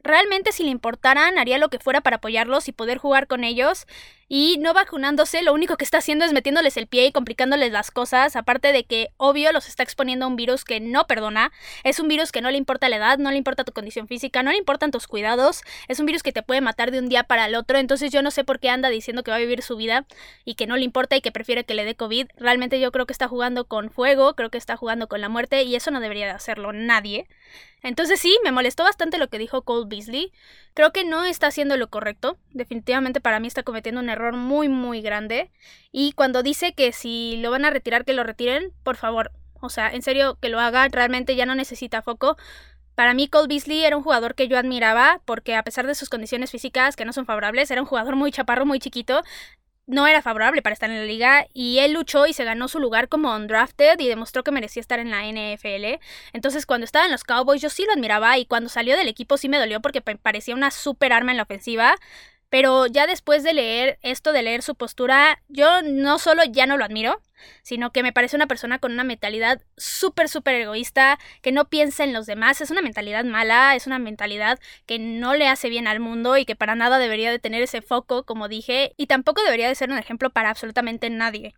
Realmente 0.02 0.52
si 0.52 0.64
le 0.64 0.70
importaran 0.70 1.38
haría 1.38 1.58
lo 1.58 1.68
que 1.68 1.78
fuera 1.78 2.00
para 2.00 2.16
apoyarlos 2.16 2.68
y 2.68 2.72
poder 2.72 2.98
jugar 2.98 3.26
con 3.26 3.44
ellos 3.44 3.86
y 4.32 4.58
no 4.60 4.72
vacunándose 4.72 5.42
lo 5.42 5.52
único 5.52 5.76
que 5.76 5.82
está 5.82 5.98
haciendo 5.98 6.24
es 6.24 6.32
metiéndoles 6.32 6.76
el 6.76 6.86
pie 6.86 7.06
y 7.06 7.12
complicándoles 7.12 7.72
las 7.72 7.90
cosas, 7.90 8.36
aparte 8.36 8.72
de 8.72 8.84
que 8.84 9.08
obvio 9.16 9.50
los 9.50 9.66
está 9.66 9.82
exponiendo 9.82 10.24
a 10.24 10.28
un 10.28 10.36
virus 10.36 10.64
que 10.64 10.78
no 10.78 11.08
perdona, 11.08 11.50
es 11.82 11.98
un 11.98 12.06
virus 12.06 12.30
que 12.30 12.40
no 12.40 12.48
le 12.48 12.56
importa 12.56 12.88
la 12.88 12.96
edad, 12.96 13.18
no 13.18 13.32
le 13.32 13.38
importa 13.38 13.64
tu 13.64 13.72
condición 13.72 14.06
física, 14.06 14.44
no 14.44 14.52
le 14.52 14.56
importan 14.56 14.92
tus 14.92 15.08
cuidados, 15.08 15.62
es 15.88 15.98
un 15.98 16.06
virus 16.06 16.22
que 16.22 16.30
te 16.30 16.44
puede 16.44 16.60
matar 16.60 16.92
de 16.92 17.00
un 17.00 17.08
día 17.08 17.24
para 17.24 17.46
el 17.46 17.56
otro, 17.56 17.76
entonces 17.76 18.12
yo 18.12 18.22
no 18.22 18.30
sé 18.30 18.44
por 18.44 18.60
qué 18.60 18.70
anda 18.70 18.88
diciendo 18.88 19.24
que 19.24 19.32
va 19.32 19.38
a 19.38 19.40
vivir 19.40 19.62
su 19.62 19.76
vida 19.76 20.06
y 20.44 20.54
que 20.54 20.68
no 20.68 20.76
le 20.76 20.84
importa 20.84 21.16
y 21.16 21.22
que 21.22 21.32
prefiere 21.32 21.64
que 21.64 21.74
le 21.74 21.84
dé 21.84 21.96
COVID, 21.96 22.28
realmente 22.36 22.78
yo 22.78 22.92
creo 22.92 23.06
que 23.06 23.12
está 23.12 23.26
jugando 23.26 23.64
con 23.64 23.90
fuego, 23.90 24.36
creo 24.36 24.50
que 24.50 24.58
está 24.58 24.76
jugando 24.76 25.08
con 25.08 25.20
la 25.20 25.28
muerte 25.28 25.64
y 25.64 25.74
eso 25.74 25.90
no 25.90 25.98
debería 25.98 26.26
de 26.26 26.32
hacerlo 26.32 26.72
nadie. 26.72 27.26
Entonces 27.82 28.20
sí, 28.20 28.38
me 28.44 28.52
molestó 28.52 28.84
bastante 28.84 29.18
lo 29.18 29.28
que 29.28 29.38
dijo 29.38 29.62
Cole 29.62 29.86
Beasley. 29.88 30.32
Creo 30.74 30.92
que 30.92 31.04
no 31.04 31.24
está 31.24 31.48
haciendo 31.48 31.76
lo 31.76 31.90
correcto. 31.90 32.38
Definitivamente 32.52 33.20
para 33.20 33.40
mí 33.40 33.48
está 33.48 33.62
cometiendo 33.62 34.00
un 34.00 34.10
error 34.10 34.34
muy, 34.34 34.68
muy 34.68 35.02
grande. 35.02 35.50
Y 35.92 36.12
cuando 36.12 36.42
dice 36.42 36.72
que 36.74 36.92
si 36.92 37.36
lo 37.38 37.50
van 37.50 37.64
a 37.64 37.70
retirar, 37.70 38.04
que 38.04 38.12
lo 38.12 38.24
retiren, 38.24 38.72
por 38.82 38.96
favor. 38.96 39.32
O 39.60 39.68
sea, 39.68 39.90
en 39.90 40.02
serio, 40.02 40.38
que 40.40 40.48
lo 40.48 40.60
haga. 40.60 40.88
Realmente 40.88 41.36
ya 41.36 41.46
no 41.46 41.54
necesita 41.54 42.02
foco. 42.02 42.36
Para 42.94 43.14
mí 43.14 43.28
Cole 43.28 43.48
Beasley 43.48 43.84
era 43.84 43.96
un 43.96 44.02
jugador 44.02 44.34
que 44.34 44.48
yo 44.48 44.58
admiraba 44.58 45.22
porque 45.24 45.56
a 45.56 45.62
pesar 45.62 45.86
de 45.86 45.94
sus 45.94 46.10
condiciones 46.10 46.50
físicas 46.50 46.96
que 46.96 47.04
no 47.04 47.12
son 47.12 47.24
favorables, 47.24 47.70
era 47.70 47.80
un 47.80 47.86
jugador 47.86 48.14
muy 48.14 48.30
chaparro, 48.30 48.66
muy 48.66 48.78
chiquito, 48.78 49.22
no 49.90 50.06
era 50.06 50.22
favorable 50.22 50.62
para 50.62 50.72
estar 50.72 50.90
en 50.90 50.98
la 50.98 51.04
liga 51.04 51.46
y 51.52 51.78
él 51.78 51.92
luchó 51.92 52.26
y 52.26 52.32
se 52.32 52.44
ganó 52.44 52.68
su 52.68 52.78
lugar 52.78 53.08
como 53.08 53.34
undrafted 53.34 53.98
y 53.98 54.08
demostró 54.08 54.44
que 54.44 54.52
merecía 54.52 54.80
estar 54.80 54.98
en 54.98 55.10
la 55.10 55.24
NFL. 55.24 56.00
Entonces 56.32 56.66
cuando 56.66 56.84
estaba 56.84 57.04
en 57.04 57.12
los 57.12 57.24
Cowboys 57.24 57.60
yo 57.60 57.70
sí 57.70 57.84
lo 57.84 57.92
admiraba 57.92 58.38
y 58.38 58.46
cuando 58.46 58.68
salió 58.68 58.96
del 58.96 59.08
equipo 59.08 59.36
sí 59.36 59.48
me 59.48 59.58
dolió 59.58 59.80
porque 59.80 60.00
parecía 60.00 60.54
una 60.54 60.70
super 60.70 61.12
arma 61.12 61.32
en 61.32 61.36
la 61.36 61.42
ofensiva. 61.42 61.96
Pero 62.50 62.86
ya 62.86 63.06
después 63.06 63.42
de 63.44 63.54
leer 63.54 63.98
esto, 64.02 64.32
de 64.32 64.42
leer 64.42 64.62
su 64.62 64.74
postura, 64.74 65.40
yo 65.48 65.82
no 65.82 66.18
solo 66.18 66.42
ya 66.44 66.66
no 66.66 66.76
lo 66.76 66.84
admiro, 66.84 67.22
sino 67.62 67.92
que 67.92 68.02
me 68.02 68.12
parece 68.12 68.36
una 68.36 68.48
persona 68.48 68.78
con 68.78 68.92
una 68.92 69.04
mentalidad 69.04 69.62
súper, 69.76 70.28
súper 70.28 70.56
egoísta, 70.56 71.18
que 71.42 71.52
no 71.52 71.68
piensa 71.68 72.04
en 72.04 72.12
los 72.12 72.26
demás, 72.26 72.60
es 72.60 72.70
una 72.70 72.82
mentalidad 72.82 73.24
mala, 73.24 73.76
es 73.76 73.86
una 73.86 73.98
mentalidad 73.98 74.58
que 74.86 74.98
no 74.98 75.34
le 75.34 75.48
hace 75.48 75.68
bien 75.68 75.86
al 75.86 76.00
mundo 76.00 76.36
y 76.36 76.44
que 76.44 76.56
para 76.56 76.74
nada 76.74 76.98
debería 76.98 77.30
de 77.30 77.38
tener 77.38 77.62
ese 77.62 77.82
foco, 77.82 78.24
como 78.24 78.48
dije, 78.48 78.92
y 78.96 79.06
tampoco 79.06 79.42
debería 79.42 79.68
de 79.68 79.74
ser 79.74 79.90
un 79.90 79.98
ejemplo 79.98 80.30
para 80.30 80.50
absolutamente 80.50 81.08
nadie. 81.08 81.54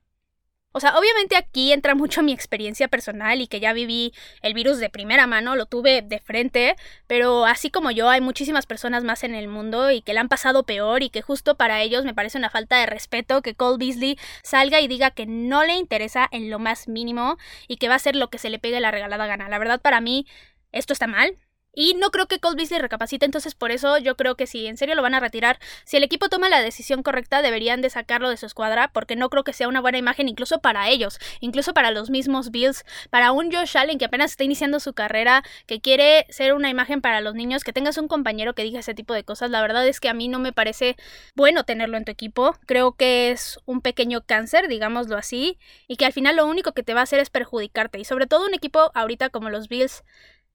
O 0.73 0.81
sea, 0.81 0.99
obviamente 0.99 1.37
aquí 1.37 1.73
entra 1.73 1.95
mucho 1.95 2.23
mi 2.23 2.33
experiencia 2.33 2.88
personal 2.88 3.41
y 3.41 3.47
que 3.47 3.61
ya 3.61 3.73
viví 3.73 4.12
el 4.41 4.55
virus 4.55 4.79
de 4.79 4.88
primera 4.88 5.26
mano, 5.26 5.55
lo 5.55 5.67
tuve 5.67 6.02
de 6.02 6.19
frente, 6.19 6.76
pero 7.07 7.45
así 7.45 7.71
como 7.71 7.91
yo 7.91 8.09
hay 8.09 8.23
muchísimas 8.23 8.67
personas 8.67 9.05
más 9.05 9.23
en 9.23 9.35
el 9.35 9.49
mundo 9.49 9.91
y 9.91 10.00
que 10.00 10.14
la 10.14 10.23
han 10.23 10.29
pasado 10.29 10.64
peor 10.64 11.02
y 11.02 11.11
que 11.11 11.21
justo 11.21 11.57
para 11.57 11.83
ellos 11.83 12.05
me 12.05 12.14
parece 12.14 12.38
una 12.38 12.50
falta 12.50 12.79
de 12.79 12.87
respeto 12.87 13.43
que 13.43 13.55
Cole 13.55 13.79
Beasley 13.79 14.19
salga 14.43 14.81
y 14.81 14.88
diga 14.88 15.11
que 15.11 15.26
no 15.26 15.64
le 15.64 15.75
interesa 15.75 16.26
en 16.31 16.50
lo 16.50 16.59
más 16.59 16.88
mínimo 16.88 17.37
y 17.69 17.76
que 17.76 17.88
va 17.88 17.95
a 17.95 17.97
hacer 17.97 18.17
lo 18.17 18.31
que 18.31 18.38
se 18.38 18.50
le 18.50 18.59
pegue 18.59 18.81
la 18.81 18.91
regalada 18.91 19.26
gana. 19.26 19.49
La 19.49 19.59
verdad 19.59 19.81
para 19.81 20.00
mí 20.00 20.26
esto 20.73 20.95
está 20.95 21.07
mal, 21.07 21.37
Y 21.75 21.95
no 21.95 22.11
creo 22.11 22.26
que 22.26 22.38
Cole 22.38 22.57
Beasley 22.57 22.81
recapacite, 22.81 23.25
entonces 23.25 23.55
por 23.55 23.71
eso 23.71 23.97
yo 23.99 24.17
creo 24.17 24.37
que 24.37 24.47
si 24.47 24.67
en 24.67 24.76
serio 24.76 24.95
lo 24.95 25.02
van 25.02 25.14
a 25.14 25.21
retirar, 25.21 25.59
si 25.85 25.97
el 25.97 26.05
equipo 26.05 26.29
toma 26.29 26.50
la 26.50 26.61
decisión 26.61 27.02
correcta, 27.02 27.41
deberían 27.41 27.81
de 27.81 27.88
sacarlo 27.88 28.29
de 28.29 28.37
su 28.37 28.47
escuadra, 28.47 28.91
porque 28.93 29.17
no 29.17 29.31
creo 29.31 29.43
que 29.43 29.52
sea 29.52 29.69
una 29.69 29.81
buena 29.81 29.99
imagen 29.99 30.29
incluso 30.29 30.61
para 30.61 30.88
ellos, 30.91 31.19
incluso 31.41 31.73
para 31.73 31.91
los 31.91 32.11
mismos 32.11 32.50
Bills, 32.50 32.85
para 33.11 33.33
un 33.33 33.50
Josh 33.50 33.79
Allen 33.79 33.99
que 33.99 34.05
apenas 34.05 34.33
está 34.33 34.45
iniciando 34.45 34.81
su 34.81 34.93
carrera, 34.93 35.43
que 35.67 35.81
quiere 35.81 36.26
ser 36.29 36.52
una 36.55 36.69
imagen 36.69 37.00
para 37.00 37.21
los 37.21 37.35
niños, 37.35 37.64
que 37.64 37.73
tengas 37.73 37.97
un 37.99 38.09
compañero 38.09 38.55
que 38.55 38.64
diga 38.64 38.81
ese 38.81 38.95
tipo 38.95 39.14
de 39.14 39.25
cosas. 39.25 39.50
La 39.50 39.62
verdad 39.62 39.87
es 39.87 40.00
que 40.00 40.09
a 40.09 40.14
mí 40.14 40.29
no 40.29 40.38
me 40.38 40.52
parece 40.52 40.97
bueno 41.35 41.64
tenerlo 41.64 41.97
en 41.97 42.05
tu 42.05 42.12
equipo. 42.12 42.55
Creo 42.67 42.93
que 42.93 43.31
es 43.31 43.59
un 43.64 43.81
pequeño 43.81 44.23
cáncer, 44.26 44.69
digámoslo 44.69 45.17
así, 45.17 45.59
y 45.88 45.97
que 45.97 46.05
al 46.05 46.12
final 46.12 46.37
lo 46.37 46.47
único 46.47 46.73
que 46.73 46.83
te 46.83 46.95
va 46.95 47.00
a 47.00 47.05
hacer 47.05 47.21
es 47.21 47.31
perjudicarte. 47.31 47.99
Y 47.99 48.05
sobre 48.05 48.26
todo 48.26 48.47
un 48.47 48.55
equipo 48.55 48.91
ahorita 48.95 49.31
como 49.31 49.50
los 49.50 49.69
Bills 49.69 50.05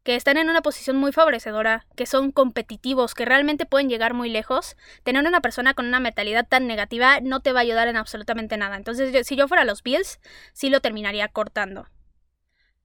que 0.07 0.15
están 0.15 0.37
en 0.37 0.49
una 0.49 0.61
posición 0.61 0.95
muy 0.95 1.11
favorecedora, 1.11 1.85
que 1.97 2.05
son 2.05 2.31
competitivos, 2.31 3.13
que 3.13 3.25
realmente 3.25 3.65
pueden 3.65 3.89
llegar 3.89 4.13
muy 4.13 4.29
lejos, 4.29 4.77
tener 5.03 5.27
una 5.27 5.41
persona 5.41 5.73
con 5.73 5.85
una 5.85 5.99
mentalidad 5.99 6.47
tan 6.47 6.65
negativa 6.65 7.19
no 7.19 7.41
te 7.41 7.51
va 7.51 7.59
a 7.59 7.63
ayudar 7.63 7.89
en 7.89 7.97
absolutamente 7.97 8.55
nada. 8.55 8.77
Entonces, 8.77 9.27
si 9.27 9.35
yo 9.35 9.49
fuera 9.49 9.65
los 9.65 9.83
Bills, 9.83 10.21
sí 10.53 10.69
lo 10.69 10.79
terminaría 10.79 11.27
cortando. 11.27 11.89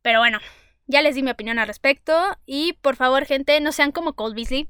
Pero 0.02 0.18
bueno, 0.18 0.40
ya 0.88 1.00
les 1.00 1.14
di 1.14 1.22
mi 1.22 1.30
opinión 1.30 1.60
al 1.60 1.68
respecto 1.68 2.12
y 2.44 2.72
por 2.82 2.96
favor, 2.96 3.24
gente, 3.24 3.60
no 3.60 3.70
sean 3.70 3.92
como 3.92 4.14
Cole 4.14 4.34
Beasley. 4.34 4.68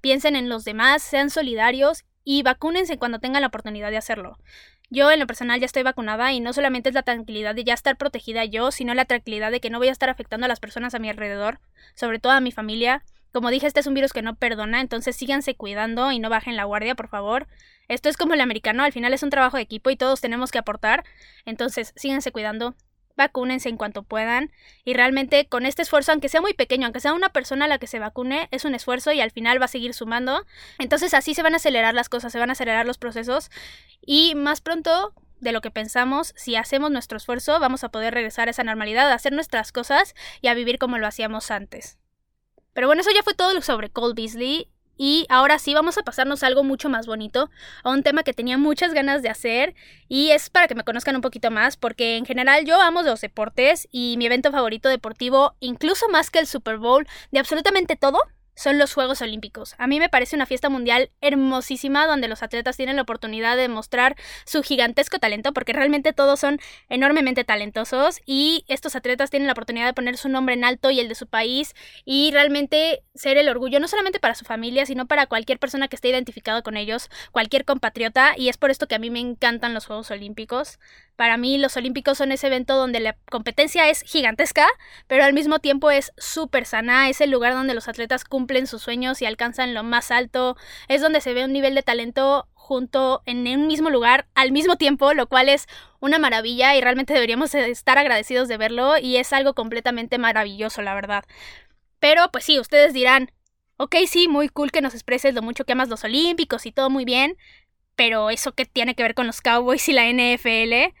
Piensen 0.00 0.34
en 0.34 0.48
los 0.48 0.64
demás, 0.64 1.04
sean 1.04 1.30
solidarios 1.30 2.04
y 2.24 2.42
vacúnense 2.42 2.98
cuando 2.98 3.20
tengan 3.20 3.42
la 3.42 3.46
oportunidad 3.46 3.92
de 3.92 3.98
hacerlo. 3.98 4.38
Yo 4.94 5.10
en 5.10 5.20
lo 5.20 5.26
personal 5.26 5.58
ya 5.58 5.64
estoy 5.64 5.84
vacunada 5.84 6.34
y 6.34 6.40
no 6.40 6.52
solamente 6.52 6.90
es 6.90 6.94
la 6.94 7.02
tranquilidad 7.02 7.54
de 7.54 7.64
ya 7.64 7.72
estar 7.72 7.96
protegida 7.96 8.44
yo, 8.44 8.70
sino 8.70 8.92
la 8.92 9.06
tranquilidad 9.06 9.50
de 9.50 9.58
que 9.58 9.70
no 9.70 9.78
voy 9.78 9.88
a 9.88 9.90
estar 9.90 10.10
afectando 10.10 10.44
a 10.44 10.48
las 10.48 10.60
personas 10.60 10.94
a 10.94 10.98
mi 10.98 11.08
alrededor, 11.08 11.60
sobre 11.94 12.18
todo 12.18 12.32
a 12.32 12.42
mi 12.42 12.52
familia. 12.52 13.02
Como 13.32 13.48
dije, 13.48 13.66
este 13.66 13.80
es 13.80 13.86
un 13.86 13.94
virus 13.94 14.12
que 14.12 14.20
no 14.20 14.34
perdona, 14.34 14.82
entonces 14.82 15.16
síganse 15.16 15.54
cuidando 15.54 16.12
y 16.12 16.18
no 16.18 16.28
bajen 16.28 16.56
la 16.56 16.64
guardia, 16.64 16.94
por 16.94 17.08
favor. 17.08 17.46
Esto 17.88 18.10
es 18.10 18.18
como 18.18 18.34
el 18.34 18.42
americano, 18.42 18.82
al 18.82 18.92
final 18.92 19.14
es 19.14 19.22
un 19.22 19.30
trabajo 19.30 19.56
de 19.56 19.62
equipo 19.62 19.88
y 19.88 19.96
todos 19.96 20.20
tenemos 20.20 20.50
que 20.50 20.58
aportar, 20.58 21.04
entonces 21.46 21.94
síganse 21.96 22.30
cuidando, 22.30 22.74
vacúnense 23.16 23.68
en 23.68 23.76
cuanto 23.76 24.02
puedan 24.02 24.50
y 24.84 24.94
realmente 24.94 25.46
con 25.46 25.66
este 25.66 25.82
esfuerzo, 25.82 26.12
aunque 26.12 26.28
sea 26.28 26.40
muy 26.40 26.54
pequeño, 26.54 26.86
aunque 26.86 27.00
sea 27.00 27.12
una 27.12 27.30
persona 27.30 27.66
a 27.66 27.68
la 27.68 27.78
que 27.78 27.86
se 27.86 27.98
vacune, 27.98 28.48
es 28.50 28.64
un 28.64 28.74
esfuerzo 28.74 29.12
y 29.12 29.20
al 29.20 29.30
final 29.30 29.60
va 29.60 29.66
a 29.66 29.68
seguir 29.68 29.94
sumando. 29.94 30.46
Entonces 30.78 31.14
así 31.14 31.34
se 31.34 31.42
van 31.42 31.54
a 31.54 31.56
acelerar 31.56 31.94
las 31.94 32.08
cosas, 32.08 32.32
se 32.32 32.38
van 32.38 32.50
a 32.50 32.52
acelerar 32.52 32.86
los 32.86 32.98
procesos 32.98 33.50
y 34.04 34.34
más 34.34 34.60
pronto 34.60 35.14
de 35.40 35.52
lo 35.52 35.60
que 35.60 35.72
pensamos, 35.72 36.32
si 36.36 36.54
hacemos 36.54 36.90
nuestro 36.92 37.16
esfuerzo, 37.16 37.58
vamos 37.58 37.82
a 37.82 37.90
poder 37.90 38.14
regresar 38.14 38.46
a 38.46 38.52
esa 38.52 38.62
normalidad, 38.62 39.10
a 39.10 39.14
hacer 39.14 39.32
nuestras 39.32 39.72
cosas 39.72 40.14
y 40.40 40.46
a 40.46 40.54
vivir 40.54 40.78
como 40.78 40.98
lo 40.98 41.06
hacíamos 41.06 41.50
antes. 41.50 41.98
Pero 42.72 42.86
bueno, 42.86 43.02
eso 43.02 43.10
ya 43.14 43.22
fue 43.22 43.34
todo 43.34 43.60
sobre 43.60 43.90
Cole 43.90 44.14
Beasley. 44.14 44.68
Y 44.96 45.26
ahora 45.28 45.58
sí 45.58 45.74
vamos 45.74 45.98
a 45.98 46.02
pasarnos 46.02 46.42
a 46.42 46.46
algo 46.46 46.64
mucho 46.64 46.88
más 46.88 47.06
bonito, 47.06 47.50
a 47.82 47.90
un 47.90 48.02
tema 48.02 48.22
que 48.22 48.34
tenía 48.34 48.58
muchas 48.58 48.92
ganas 48.92 49.22
de 49.22 49.28
hacer 49.28 49.74
y 50.08 50.30
es 50.30 50.50
para 50.50 50.68
que 50.68 50.74
me 50.74 50.84
conozcan 50.84 51.16
un 51.16 51.22
poquito 51.22 51.50
más 51.50 51.76
porque 51.76 52.16
en 52.16 52.26
general 52.26 52.64
yo 52.64 52.80
amo 52.80 53.02
los 53.02 53.20
deportes 53.20 53.88
y 53.90 54.16
mi 54.18 54.26
evento 54.26 54.52
favorito 54.52 54.88
deportivo, 54.88 55.56
incluso 55.60 56.08
más 56.08 56.30
que 56.30 56.38
el 56.38 56.46
Super 56.46 56.78
Bowl, 56.78 57.06
de 57.30 57.38
absolutamente 57.38 57.96
todo, 57.96 58.18
son 58.54 58.78
los 58.78 58.92
Juegos 58.92 59.22
Olímpicos. 59.22 59.74
A 59.78 59.86
mí 59.86 59.98
me 59.98 60.08
parece 60.08 60.36
una 60.36 60.46
fiesta 60.46 60.68
mundial 60.68 61.10
hermosísima 61.20 62.06
donde 62.06 62.28
los 62.28 62.42
atletas 62.42 62.76
tienen 62.76 62.96
la 62.96 63.02
oportunidad 63.02 63.56
de 63.56 63.68
mostrar 63.68 64.16
su 64.44 64.62
gigantesco 64.62 65.18
talento 65.18 65.52
porque 65.52 65.72
realmente 65.72 66.12
todos 66.12 66.40
son 66.40 66.60
enormemente 66.88 67.44
talentosos 67.44 68.20
y 68.26 68.64
estos 68.68 68.96
atletas 68.96 69.30
tienen 69.30 69.46
la 69.46 69.52
oportunidad 69.52 69.86
de 69.86 69.94
poner 69.94 70.16
su 70.16 70.28
nombre 70.28 70.54
en 70.54 70.64
alto 70.64 70.90
y 70.90 71.00
el 71.00 71.08
de 71.08 71.14
su 71.14 71.26
país 71.26 71.74
y 72.04 72.30
realmente 72.32 73.02
ser 73.14 73.36
el 73.36 73.48
orgullo 73.48 73.80
no 73.80 73.88
solamente 73.88 74.20
para 74.20 74.34
su 74.34 74.44
familia 74.44 74.86
sino 74.86 75.06
para 75.06 75.26
cualquier 75.26 75.58
persona 75.58 75.88
que 75.88 75.96
esté 75.96 76.08
identificado 76.08 76.62
con 76.62 76.76
ellos, 76.76 77.08
cualquier 77.30 77.64
compatriota 77.64 78.34
y 78.36 78.48
es 78.48 78.56
por 78.56 78.70
esto 78.70 78.86
que 78.86 78.94
a 78.94 78.98
mí 78.98 79.10
me 79.10 79.20
encantan 79.20 79.74
los 79.74 79.86
Juegos 79.86 80.10
Olímpicos. 80.10 80.78
Para 81.16 81.36
mí 81.36 81.58
los 81.58 81.76
Olímpicos 81.76 82.18
son 82.18 82.32
ese 82.32 82.46
evento 82.48 82.76
donde 82.76 83.00
la 83.00 83.16
competencia 83.30 83.88
es 83.88 84.02
gigantesca 84.02 84.66
pero 85.06 85.24
al 85.24 85.32
mismo 85.32 85.58
tiempo 85.58 85.90
es 85.90 86.12
súper 86.16 86.64
sana, 86.64 87.08
es 87.08 87.20
el 87.20 87.30
lugar 87.30 87.54
donde 87.54 87.74
los 87.74 87.88
atletas 87.88 88.24
cumplen 88.24 88.66
sus 88.66 88.82
sueños 88.82 89.20
y 89.22 89.26
alcanzan 89.26 89.74
lo 89.74 89.82
más 89.82 90.10
alto. 90.10 90.56
Es 90.88 91.00
donde 91.00 91.20
se 91.20 91.34
ve 91.34 91.44
un 91.44 91.52
nivel 91.52 91.74
de 91.74 91.82
talento 91.82 92.48
junto 92.54 93.22
en 93.26 93.46
un 93.46 93.66
mismo 93.66 93.90
lugar 93.90 94.26
al 94.34 94.52
mismo 94.52 94.76
tiempo, 94.76 95.14
lo 95.14 95.26
cual 95.26 95.48
es 95.48 95.66
una 96.00 96.18
maravilla 96.18 96.74
y 96.76 96.80
realmente 96.80 97.14
deberíamos 97.14 97.54
estar 97.54 97.98
agradecidos 97.98 98.48
de 98.48 98.56
verlo 98.56 98.98
y 98.98 99.16
es 99.16 99.32
algo 99.32 99.54
completamente 99.54 100.18
maravilloso, 100.18 100.82
la 100.82 100.94
verdad. 100.94 101.24
Pero 101.98 102.30
pues 102.32 102.44
sí, 102.44 102.58
ustedes 102.58 102.92
dirán, 102.92 103.30
ok, 103.76 103.96
sí, 104.06 104.28
muy 104.28 104.48
cool 104.48 104.70
que 104.70 104.80
nos 104.80 104.94
expreses 104.94 105.34
lo 105.34 105.42
mucho 105.42 105.64
que 105.64 105.72
amas 105.72 105.88
los 105.88 106.04
Olímpicos 106.04 106.66
y 106.66 106.72
todo 106.72 106.90
muy 106.90 107.04
bien, 107.04 107.36
pero 107.96 108.30
eso 108.30 108.52
qué 108.52 108.64
tiene 108.64 108.94
que 108.94 109.02
ver 109.02 109.14
con 109.14 109.26
los 109.26 109.40
Cowboys 109.40 109.88
y 109.88 109.92
la 109.92 110.08
NFL. 110.08 110.94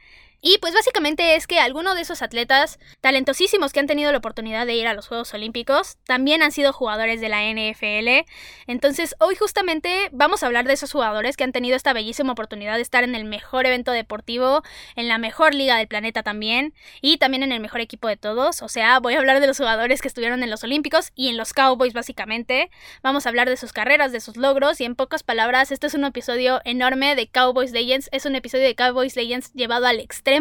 Y 0.44 0.58
pues 0.58 0.74
básicamente 0.74 1.36
es 1.36 1.46
que 1.46 1.60
algunos 1.60 1.94
de 1.94 2.00
esos 2.00 2.20
atletas 2.20 2.80
talentosísimos 3.00 3.72
que 3.72 3.78
han 3.78 3.86
tenido 3.86 4.10
la 4.10 4.18
oportunidad 4.18 4.66
de 4.66 4.74
ir 4.74 4.88
a 4.88 4.92
los 4.92 5.06
Juegos 5.06 5.32
Olímpicos 5.34 5.98
también 6.04 6.42
han 6.42 6.50
sido 6.50 6.72
jugadores 6.72 7.20
de 7.20 7.28
la 7.28 7.44
NFL. 7.44 8.28
Entonces 8.66 9.14
hoy 9.20 9.36
justamente 9.36 10.08
vamos 10.10 10.42
a 10.42 10.46
hablar 10.46 10.66
de 10.66 10.72
esos 10.72 10.90
jugadores 10.90 11.36
que 11.36 11.44
han 11.44 11.52
tenido 11.52 11.76
esta 11.76 11.92
bellísima 11.92 12.32
oportunidad 12.32 12.74
de 12.74 12.82
estar 12.82 13.04
en 13.04 13.14
el 13.14 13.24
mejor 13.24 13.66
evento 13.66 13.92
deportivo, 13.92 14.64
en 14.96 15.06
la 15.06 15.16
mejor 15.16 15.54
liga 15.54 15.76
del 15.76 15.86
planeta 15.86 16.24
también 16.24 16.74
y 17.00 17.18
también 17.18 17.44
en 17.44 17.52
el 17.52 17.60
mejor 17.60 17.80
equipo 17.80 18.08
de 18.08 18.16
todos. 18.16 18.62
O 18.62 18.68
sea, 18.68 18.98
voy 18.98 19.14
a 19.14 19.18
hablar 19.20 19.38
de 19.38 19.46
los 19.46 19.58
jugadores 19.58 20.02
que 20.02 20.08
estuvieron 20.08 20.42
en 20.42 20.50
los 20.50 20.64
Olímpicos 20.64 21.12
y 21.14 21.28
en 21.28 21.36
los 21.36 21.52
Cowboys 21.52 21.92
básicamente. 21.92 22.68
Vamos 23.00 23.26
a 23.26 23.28
hablar 23.28 23.48
de 23.48 23.56
sus 23.56 23.72
carreras, 23.72 24.10
de 24.10 24.18
sus 24.18 24.36
logros 24.36 24.80
y 24.80 24.86
en 24.86 24.96
pocas 24.96 25.22
palabras, 25.22 25.70
este 25.70 25.86
es 25.86 25.94
un 25.94 26.04
episodio 26.04 26.60
enorme 26.64 27.14
de 27.14 27.28
Cowboys 27.28 27.70
Legends. 27.70 28.08
Es 28.10 28.26
un 28.26 28.34
episodio 28.34 28.64
de 28.64 28.74
Cowboys 28.74 29.14
Legends 29.14 29.52
llevado 29.52 29.86
al 29.86 30.00
extremo 30.00 30.31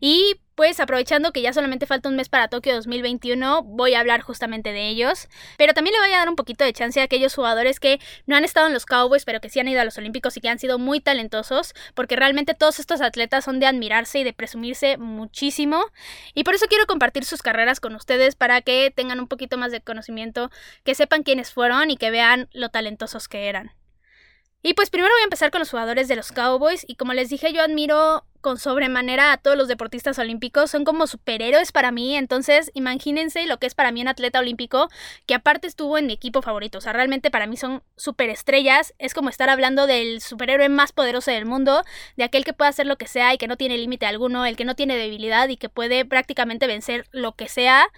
y 0.00 0.36
pues 0.56 0.80
aprovechando 0.80 1.32
que 1.32 1.42
ya 1.42 1.52
solamente 1.52 1.86
falta 1.86 2.08
un 2.08 2.16
mes 2.16 2.30
para 2.30 2.48
Tokio 2.48 2.74
2021, 2.74 3.62
voy 3.62 3.92
a 3.92 4.00
hablar 4.00 4.22
justamente 4.22 4.72
de 4.72 4.88
ellos. 4.88 5.28
Pero 5.58 5.74
también 5.74 5.92
le 5.92 6.00
voy 6.00 6.12
a 6.12 6.18
dar 6.18 6.30
un 6.30 6.36
poquito 6.36 6.64
de 6.64 6.72
chance 6.72 6.98
a 6.98 7.04
aquellos 7.04 7.34
jugadores 7.34 7.78
que 7.78 8.00
no 8.24 8.36
han 8.36 8.44
estado 8.44 8.66
en 8.66 8.72
los 8.72 8.86
Cowboys, 8.86 9.26
pero 9.26 9.40
que 9.40 9.50
sí 9.50 9.60
han 9.60 9.68
ido 9.68 9.82
a 9.82 9.84
los 9.84 9.98
Olímpicos 9.98 10.36
y 10.36 10.40
que 10.40 10.48
han 10.48 10.58
sido 10.58 10.78
muy 10.78 11.00
talentosos, 11.00 11.74
porque 11.94 12.16
realmente 12.16 12.54
todos 12.54 12.78
estos 12.78 13.02
atletas 13.02 13.44
son 13.44 13.60
de 13.60 13.66
admirarse 13.66 14.18
y 14.20 14.24
de 14.24 14.32
presumirse 14.32 14.96
muchísimo. 14.96 15.84
Y 16.34 16.44
por 16.44 16.54
eso 16.54 16.66
quiero 16.68 16.86
compartir 16.86 17.26
sus 17.26 17.42
carreras 17.42 17.78
con 17.78 17.94
ustedes 17.94 18.34
para 18.34 18.62
que 18.62 18.90
tengan 18.94 19.20
un 19.20 19.28
poquito 19.28 19.58
más 19.58 19.72
de 19.72 19.82
conocimiento, 19.82 20.50
que 20.84 20.94
sepan 20.94 21.22
quiénes 21.22 21.52
fueron 21.52 21.90
y 21.90 21.98
que 21.98 22.10
vean 22.10 22.48
lo 22.52 22.70
talentosos 22.70 23.28
que 23.28 23.48
eran. 23.48 23.72
Y 24.62 24.74
pues 24.74 24.90
primero 24.90 25.14
voy 25.14 25.20
a 25.20 25.24
empezar 25.24 25.50
con 25.50 25.60
los 25.60 25.70
jugadores 25.70 26.08
de 26.08 26.16
los 26.16 26.32
Cowboys 26.32 26.84
y 26.88 26.96
como 26.96 27.12
les 27.12 27.28
dije 27.28 27.52
yo 27.52 27.62
admiro 27.62 28.24
con 28.46 28.60
sobremanera 28.60 29.32
a 29.32 29.38
todos 29.38 29.56
los 29.56 29.66
deportistas 29.66 30.20
olímpicos, 30.20 30.70
son 30.70 30.84
como 30.84 31.08
superhéroes 31.08 31.72
para 31.72 31.90
mí, 31.90 32.14
entonces 32.16 32.70
imagínense 32.74 33.44
lo 33.46 33.58
que 33.58 33.66
es 33.66 33.74
para 33.74 33.90
mí 33.90 34.02
un 34.02 34.06
atleta 34.06 34.38
olímpico 34.38 34.88
que 35.26 35.34
aparte 35.34 35.66
estuvo 35.66 35.98
en 35.98 36.06
mi 36.06 36.12
equipo 36.12 36.42
favorito, 36.42 36.78
o 36.78 36.80
sea, 36.80 36.92
realmente 36.92 37.32
para 37.32 37.48
mí 37.48 37.56
son 37.56 37.82
superestrellas, 37.96 38.94
es 39.00 39.14
como 39.14 39.30
estar 39.30 39.50
hablando 39.50 39.88
del 39.88 40.20
superhéroe 40.20 40.68
más 40.68 40.92
poderoso 40.92 41.32
del 41.32 41.44
mundo, 41.44 41.82
de 42.16 42.22
aquel 42.22 42.44
que 42.44 42.52
puede 42.52 42.68
hacer 42.68 42.86
lo 42.86 42.98
que 42.98 43.08
sea 43.08 43.34
y 43.34 43.38
que 43.38 43.48
no 43.48 43.56
tiene 43.56 43.78
límite 43.78 44.06
alguno, 44.06 44.46
el 44.46 44.56
que 44.56 44.64
no 44.64 44.76
tiene 44.76 44.96
debilidad 44.96 45.48
y 45.48 45.56
que 45.56 45.68
puede 45.68 46.04
prácticamente 46.04 46.68
vencer 46.68 47.08
lo 47.10 47.32
que 47.34 47.48
sea. 47.48 47.88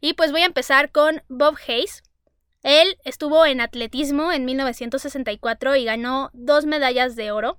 Y 0.00 0.14
pues 0.14 0.32
voy 0.32 0.40
a 0.40 0.46
empezar 0.46 0.90
con 0.90 1.22
Bob 1.28 1.58
Hayes, 1.66 2.02
él 2.62 2.96
estuvo 3.04 3.44
en 3.44 3.60
atletismo 3.60 4.32
en 4.32 4.46
1964 4.46 5.76
y 5.76 5.84
ganó 5.84 6.30
dos 6.32 6.64
medallas 6.64 7.14
de 7.14 7.30
oro. 7.30 7.58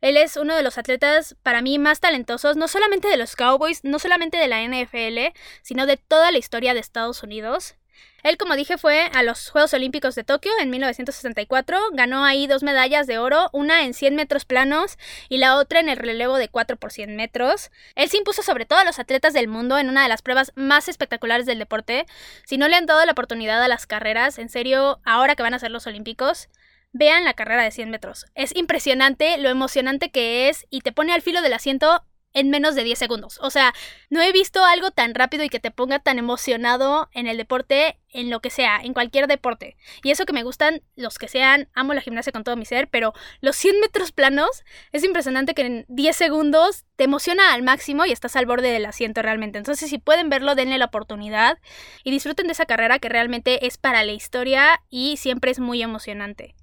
Él 0.00 0.16
es 0.16 0.36
uno 0.36 0.54
de 0.54 0.62
los 0.62 0.78
atletas 0.78 1.36
para 1.42 1.62
mí 1.62 1.78
más 1.78 2.00
talentosos, 2.00 2.56
no 2.56 2.68
solamente 2.68 3.08
de 3.08 3.16
los 3.16 3.36
Cowboys, 3.36 3.84
no 3.84 3.98
solamente 3.98 4.36
de 4.36 4.48
la 4.48 4.62
NFL, 4.62 5.34
sino 5.62 5.86
de 5.86 5.96
toda 5.96 6.32
la 6.32 6.38
historia 6.38 6.74
de 6.74 6.80
Estados 6.80 7.22
Unidos. 7.22 7.76
Él, 8.22 8.36
como 8.38 8.56
dije, 8.56 8.76
fue 8.76 9.08
a 9.14 9.22
los 9.22 9.50
Juegos 9.50 9.72
Olímpicos 9.72 10.16
de 10.16 10.24
Tokio 10.24 10.50
en 10.60 10.68
1964, 10.70 11.78
ganó 11.92 12.24
ahí 12.24 12.48
dos 12.48 12.64
medallas 12.64 13.06
de 13.06 13.18
oro, 13.18 13.50
una 13.52 13.84
en 13.84 13.94
100 13.94 14.16
metros 14.16 14.44
planos 14.44 14.98
y 15.28 15.38
la 15.38 15.56
otra 15.56 15.78
en 15.78 15.88
el 15.88 15.96
relevo 15.96 16.36
de 16.36 16.48
4 16.48 16.76
por 16.76 16.90
100 16.90 17.14
metros. 17.14 17.70
Él 17.94 18.08
se 18.08 18.16
impuso 18.16 18.42
sobre 18.42 18.66
todo 18.66 18.80
a 18.80 18.84
los 18.84 18.98
atletas 18.98 19.32
del 19.32 19.46
mundo 19.46 19.78
en 19.78 19.88
una 19.88 20.02
de 20.02 20.08
las 20.08 20.22
pruebas 20.22 20.50
más 20.56 20.88
espectaculares 20.88 21.46
del 21.46 21.60
deporte. 21.60 22.06
Si 22.44 22.58
no 22.58 22.66
le 22.66 22.74
han 22.74 22.86
dado 22.86 23.04
la 23.04 23.12
oportunidad 23.12 23.62
a 23.62 23.68
las 23.68 23.86
carreras, 23.86 24.38
en 24.38 24.48
serio, 24.48 24.98
ahora 25.04 25.36
que 25.36 25.44
van 25.44 25.54
a 25.54 25.60
ser 25.60 25.70
los 25.70 25.86
Olímpicos, 25.86 26.48
vean 26.92 27.24
la 27.24 27.34
carrera 27.34 27.62
de 27.62 27.70
100 27.70 27.90
metros. 27.90 28.26
Es 28.34 28.54
impresionante 28.56 29.38
lo 29.38 29.48
emocionante 29.48 30.10
que 30.10 30.48
es 30.48 30.66
y 30.70 30.80
te 30.80 30.92
pone 30.92 31.12
al 31.12 31.22
filo 31.22 31.42
del 31.42 31.52
asiento 31.52 32.02
en 32.36 32.50
menos 32.50 32.74
de 32.74 32.84
10 32.84 32.98
segundos. 32.98 33.38
O 33.40 33.48
sea, 33.48 33.72
no 34.10 34.20
he 34.20 34.30
visto 34.30 34.62
algo 34.62 34.90
tan 34.90 35.14
rápido 35.14 35.42
y 35.42 35.48
que 35.48 35.58
te 35.58 35.70
ponga 35.70 36.00
tan 36.00 36.18
emocionado 36.18 37.08
en 37.12 37.26
el 37.26 37.38
deporte, 37.38 37.98
en 38.10 38.28
lo 38.28 38.40
que 38.40 38.50
sea, 38.50 38.78
en 38.82 38.92
cualquier 38.92 39.26
deporte. 39.26 39.78
Y 40.02 40.10
eso 40.10 40.26
que 40.26 40.34
me 40.34 40.42
gustan, 40.42 40.82
los 40.96 41.16
que 41.16 41.28
sean, 41.28 41.70
amo 41.72 41.94
la 41.94 42.02
gimnasia 42.02 42.32
con 42.32 42.44
todo 42.44 42.54
mi 42.54 42.66
ser, 42.66 42.88
pero 42.88 43.14
los 43.40 43.56
100 43.56 43.80
metros 43.80 44.12
planos 44.12 44.64
es 44.92 45.02
impresionante 45.02 45.54
que 45.54 45.62
en 45.62 45.86
10 45.88 46.14
segundos 46.14 46.84
te 46.96 47.04
emociona 47.04 47.54
al 47.54 47.62
máximo 47.62 48.04
y 48.04 48.12
estás 48.12 48.36
al 48.36 48.44
borde 48.44 48.70
del 48.70 48.84
asiento 48.84 49.22
realmente. 49.22 49.56
Entonces, 49.56 49.88
si 49.88 49.96
pueden 49.96 50.28
verlo, 50.28 50.54
denle 50.54 50.76
la 50.76 50.84
oportunidad 50.84 51.58
y 52.04 52.10
disfruten 52.10 52.48
de 52.48 52.52
esa 52.52 52.66
carrera 52.66 52.98
que 52.98 53.08
realmente 53.08 53.66
es 53.66 53.78
para 53.78 54.04
la 54.04 54.12
historia 54.12 54.82
y 54.90 55.16
siempre 55.16 55.50
es 55.50 55.58
muy 55.58 55.82
emocionante. 55.82 56.54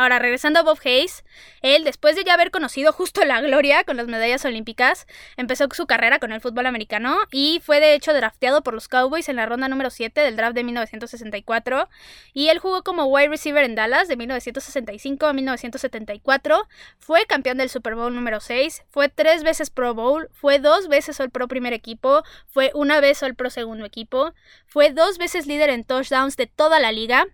Ahora, 0.00 0.18
regresando 0.18 0.60
a 0.60 0.62
Bob 0.62 0.78
Hayes, 0.82 1.24
él, 1.60 1.84
después 1.84 2.16
de 2.16 2.24
ya 2.24 2.32
haber 2.32 2.50
conocido 2.50 2.90
justo 2.90 3.22
la 3.26 3.42
gloria 3.42 3.84
con 3.84 3.98
las 3.98 4.06
medallas 4.06 4.42
olímpicas, 4.46 5.06
empezó 5.36 5.68
su 5.72 5.86
carrera 5.86 6.18
con 6.18 6.32
el 6.32 6.40
fútbol 6.40 6.64
americano 6.64 7.18
y 7.30 7.60
fue 7.62 7.80
de 7.80 7.92
hecho 7.92 8.14
drafteado 8.14 8.62
por 8.62 8.72
los 8.72 8.88
Cowboys 8.88 9.28
en 9.28 9.36
la 9.36 9.44
ronda 9.44 9.68
número 9.68 9.90
7 9.90 10.18
del 10.22 10.36
draft 10.36 10.54
de 10.54 10.64
1964. 10.64 11.90
Y 12.32 12.48
él 12.48 12.60
jugó 12.60 12.82
como 12.82 13.04
wide 13.04 13.28
receiver 13.28 13.62
en 13.62 13.74
Dallas 13.74 14.08
de 14.08 14.16
1965 14.16 15.26
a 15.26 15.34
1974. 15.34 16.66
Fue 16.98 17.26
campeón 17.26 17.58
del 17.58 17.68
Super 17.68 17.94
Bowl 17.94 18.14
número 18.14 18.40
6. 18.40 18.84
Fue 18.88 19.10
tres 19.10 19.42
veces 19.42 19.68
Pro 19.68 19.92
Bowl. 19.92 20.30
Fue 20.32 20.60
dos 20.60 20.88
veces 20.88 21.20
All 21.20 21.28
Pro 21.28 21.46
primer 21.46 21.74
equipo. 21.74 22.22
Fue 22.48 22.70
una 22.72 23.00
vez 23.00 23.22
All 23.22 23.34
Pro 23.34 23.50
segundo 23.50 23.84
equipo. 23.84 24.32
Fue 24.64 24.94
dos 24.94 25.18
veces 25.18 25.46
líder 25.46 25.68
en 25.68 25.84
touchdowns 25.84 26.38
de 26.38 26.46
toda 26.46 26.80
la 26.80 26.90
liga 26.90 27.26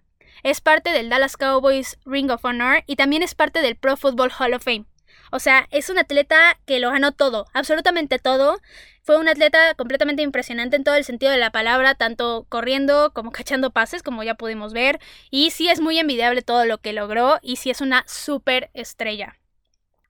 es 0.43 0.61
parte 0.61 0.90
del 0.90 1.09
Dallas 1.09 1.37
Cowboys 1.37 1.99
Ring 2.05 2.31
of 2.31 2.45
Honor 2.45 2.83
y 2.87 2.97
también 2.97 3.23
es 3.23 3.35
parte 3.35 3.61
del 3.61 3.76
Pro 3.76 3.97
Football 3.97 4.33
Hall 4.38 4.55
of 4.55 4.64
Fame. 4.64 4.87
O 5.33 5.38
sea, 5.38 5.66
es 5.71 5.90
un 5.90 5.99
atleta 5.99 6.59
que 6.66 6.78
lo 6.78 6.90
ganó 6.90 7.12
todo, 7.12 7.47
absolutamente 7.52 8.19
todo. 8.19 8.61
Fue 9.02 9.19
un 9.19 9.28
atleta 9.28 9.75
completamente 9.75 10.23
impresionante 10.23 10.76
en 10.76 10.85
todo 10.85 10.95
el 10.95 11.05
sentido 11.05 11.33
de 11.33 11.38
la 11.38 11.50
palabra, 11.50 11.95
tanto 11.95 12.47
corriendo 12.49 13.12
como 13.12 13.33
cachando 13.33 13.71
pases, 13.71 14.02
como 14.02 14.23
ya 14.23 14.35
pudimos 14.35 14.73
ver. 14.73 15.00
Y 15.31 15.50
sí 15.50 15.69
es 15.69 15.81
muy 15.81 15.99
envidiable 15.99 16.43
todo 16.43 16.64
lo 16.64 16.78
que 16.78 16.93
logró 16.93 17.38
y 17.43 17.57
sí 17.57 17.71
es 17.71 17.81
una 17.81 18.05
super 18.07 18.71
estrella. 18.75 19.37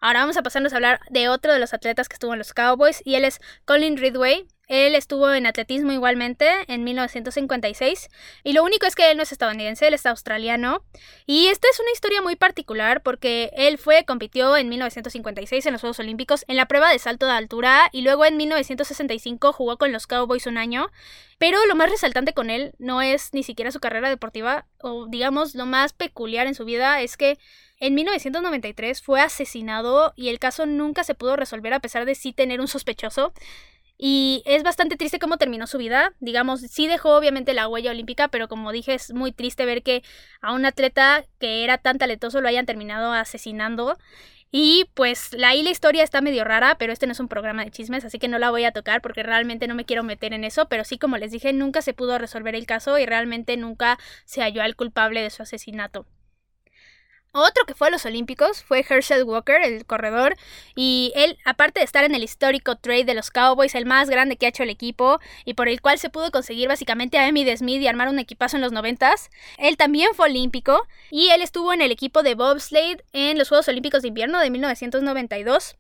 Ahora 0.01 0.21
vamos 0.21 0.37
a 0.37 0.43
pasarnos 0.43 0.73
a 0.73 0.77
hablar 0.77 1.01
de 1.11 1.29
otro 1.29 1.53
de 1.53 1.59
los 1.59 1.73
atletas 1.73 2.09
que 2.09 2.15
estuvo 2.15 2.33
en 2.33 2.39
los 2.39 2.53
Cowboys 2.53 3.01
y 3.05 3.15
él 3.15 3.25
es 3.25 3.41
Colin 3.65 3.97
Ridway. 3.97 4.47
Él 4.67 4.95
estuvo 4.97 5.33
en 5.33 5.47
atletismo 5.47 5.93
igualmente 5.93 6.49
en 6.67 6.83
1956 6.83 8.09
y 8.43 8.53
lo 8.53 8.65
único 8.65 8.87
es 8.87 8.97
que 8.97 9.11
él 9.11 9.17
no 9.17 9.23
es 9.23 9.31
estadounidense, 9.31 9.87
él 9.87 9.95
es 9.95 10.07
australiano 10.07 10.83
y 11.25 11.47
esta 11.47 11.69
es 11.71 11.79
una 11.79 11.93
historia 11.93 12.21
muy 12.21 12.35
particular 12.35 13.03
porque 13.03 13.51
él 13.57 13.79
fue, 13.79 14.05
compitió 14.05 14.57
en 14.57 14.69
1956 14.69 15.67
en 15.67 15.73
los 15.73 15.81
Juegos 15.81 16.01
Olímpicos 16.01 16.45
en 16.49 16.57
la 16.57 16.67
prueba 16.67 16.91
de 16.91 16.99
salto 16.99 17.27
de 17.27 17.33
altura 17.33 17.89
y 17.93 18.03
luego 18.03 18.25
en 18.25 18.37
1965 18.37 19.53
jugó 19.53 19.79
con 19.79 19.93
los 19.93 20.09
Cowboys 20.09 20.47
un 20.47 20.59
año, 20.59 20.91
pero 21.39 21.65
lo 21.67 21.77
más 21.77 21.91
resaltante 21.91 22.33
con 22.33 22.51
él 22.51 22.73
no 22.79 23.03
es 23.03 23.33
ni 23.35 23.45
siquiera 23.45 23.71
su 23.71 23.79
carrera 23.79 24.09
deportiva 24.09 24.67
o 24.81 25.07
digamos 25.07 25.55
lo 25.55 25.67
más 25.67 25.93
peculiar 25.93 26.49
en 26.49 26.57
su 26.57 26.65
vida 26.65 27.01
es 27.03 27.17
que 27.17 27.39
en 27.79 27.95
1993 27.95 29.03
fue 29.03 29.21
asesinado 29.21 30.15
y 30.17 30.31
el 30.31 30.39
caso 30.39 30.65
nunca 30.65 31.05
se 31.05 31.15
pudo 31.15 31.37
resolver 31.37 31.75
a 31.75 31.81
pesar 31.81 32.07
de 32.07 32.15
sí 32.15 32.33
tener 32.33 32.61
un 32.61 32.69
sospechoso. 32.69 33.35
Y 33.99 34.43
es 34.45 34.63
bastante 34.63 34.97
triste 34.97 35.19
cómo 35.19 35.39
terminó 35.39 35.67
su 35.67 35.79
vida. 35.79 36.13
Digamos, 36.21 36.61
sí 36.61 36.87
dejó 36.87 37.17
obviamente 37.17 37.55
la 37.55 37.69
huella 37.69 37.91
olímpica, 37.91 38.29
pero 38.29 38.49
como 38.49 38.73
dije, 38.73 38.95
es 38.95 39.13
muy 39.13 39.33
triste 39.33 39.65
ver 39.65 39.83
que 39.83 40.03
a 40.43 40.53
un 40.53 40.67
atleta 40.67 41.25
que 41.39 41.65
era 41.65 41.79
tan 41.79 41.99
talentoso 41.99 42.41
lo 42.41 42.49
hayan 42.49 42.67
terminado 42.67 43.13
asesinando. 43.13 43.97
Y 44.53 44.87
pues 44.95 45.31
ahí 45.45 45.63
la 45.63 45.71
historia 45.71 46.03
está 46.03 46.21
medio 46.21 46.45
rara, 46.45 46.77
pero 46.79 46.93
este 46.93 47.07
no 47.07 47.13
es 47.13 47.21
un 47.21 47.29
programa 47.29 47.65
de 47.65 47.71
chismes, 47.71 48.05
así 48.05 48.19
que 48.19 48.29
no 48.29 48.39
la 48.39 48.51
voy 48.51 48.65
a 48.65 48.73
tocar 48.73 49.03
porque 49.03 49.23
realmente 49.23 49.67
no 49.67 49.75
me 49.75 49.85
quiero 49.85 50.03
meter 50.03 50.33
en 50.35 50.45
eso. 50.45 50.69
Pero 50.69 50.85
sí, 50.85 50.99
como 50.99 51.17
les 51.19 51.31
dije, 51.33 51.53
nunca 51.53 51.83
se 51.83 51.95
pudo 51.95 52.19
resolver 52.19 52.55
el 52.55 52.67
caso 52.67 52.99
y 52.99 53.07
realmente 53.07 53.57
nunca 53.57 53.99
se 54.25 54.43
halló 54.43 54.63
al 54.63 54.77
culpable 54.77 55.23
de 55.23 55.31
su 55.31 55.43
asesinato. 55.43 56.07
Otro 57.37 57.67
que 57.67 57.75
fue 57.75 57.89
a 57.89 57.91
los 57.91 58.07
Olímpicos 58.07 58.63
fue 58.63 58.85
Herschel 58.89 59.25
Walker, 59.25 59.63
el 59.63 59.85
corredor, 59.85 60.37
y 60.75 61.13
él, 61.15 61.37
aparte 61.45 61.81
de 61.81 61.85
estar 61.85 62.03
en 62.05 62.15
el 62.15 62.23
histórico 62.23 62.77
trade 62.77 63.05
de 63.05 63.13
los 63.13 63.31
Cowboys, 63.31 63.75
el 63.75 63.85
más 63.85 64.09
grande 64.09 64.37
que 64.37 64.47
ha 64.47 64.49
hecho 64.49 64.63
el 64.63 64.71
equipo 64.71 65.21
y 65.45 65.53
por 65.53 65.69
el 65.69 65.83
cual 65.83 65.99
se 65.99 66.09
pudo 66.09 66.31
conseguir 66.31 66.67
básicamente 66.67 67.19
a 67.19 67.29
Emmy 67.29 67.45
Smith 67.55 67.83
y 67.83 67.89
armar 67.89 68.09
un 68.09 68.19
equipazo 68.19 68.57
en 68.57 68.63
los 68.63 68.73
noventas, 68.73 69.31
él 69.59 69.77
también 69.77 70.15
fue 70.15 70.31
olímpico 70.31 70.87
y 71.11 71.29
él 71.29 71.43
estuvo 71.43 71.75
en 71.75 71.83
el 71.83 71.93
equipo 71.93 72.23
de 72.23 72.35
bobsleigh 72.35 73.03
en 73.13 73.37
los 73.37 73.51
Juegos 73.51 73.69
Olímpicos 73.69 74.01
de 74.01 74.09
Invierno 74.09 74.41
de 74.41 74.49
1992 74.49 75.77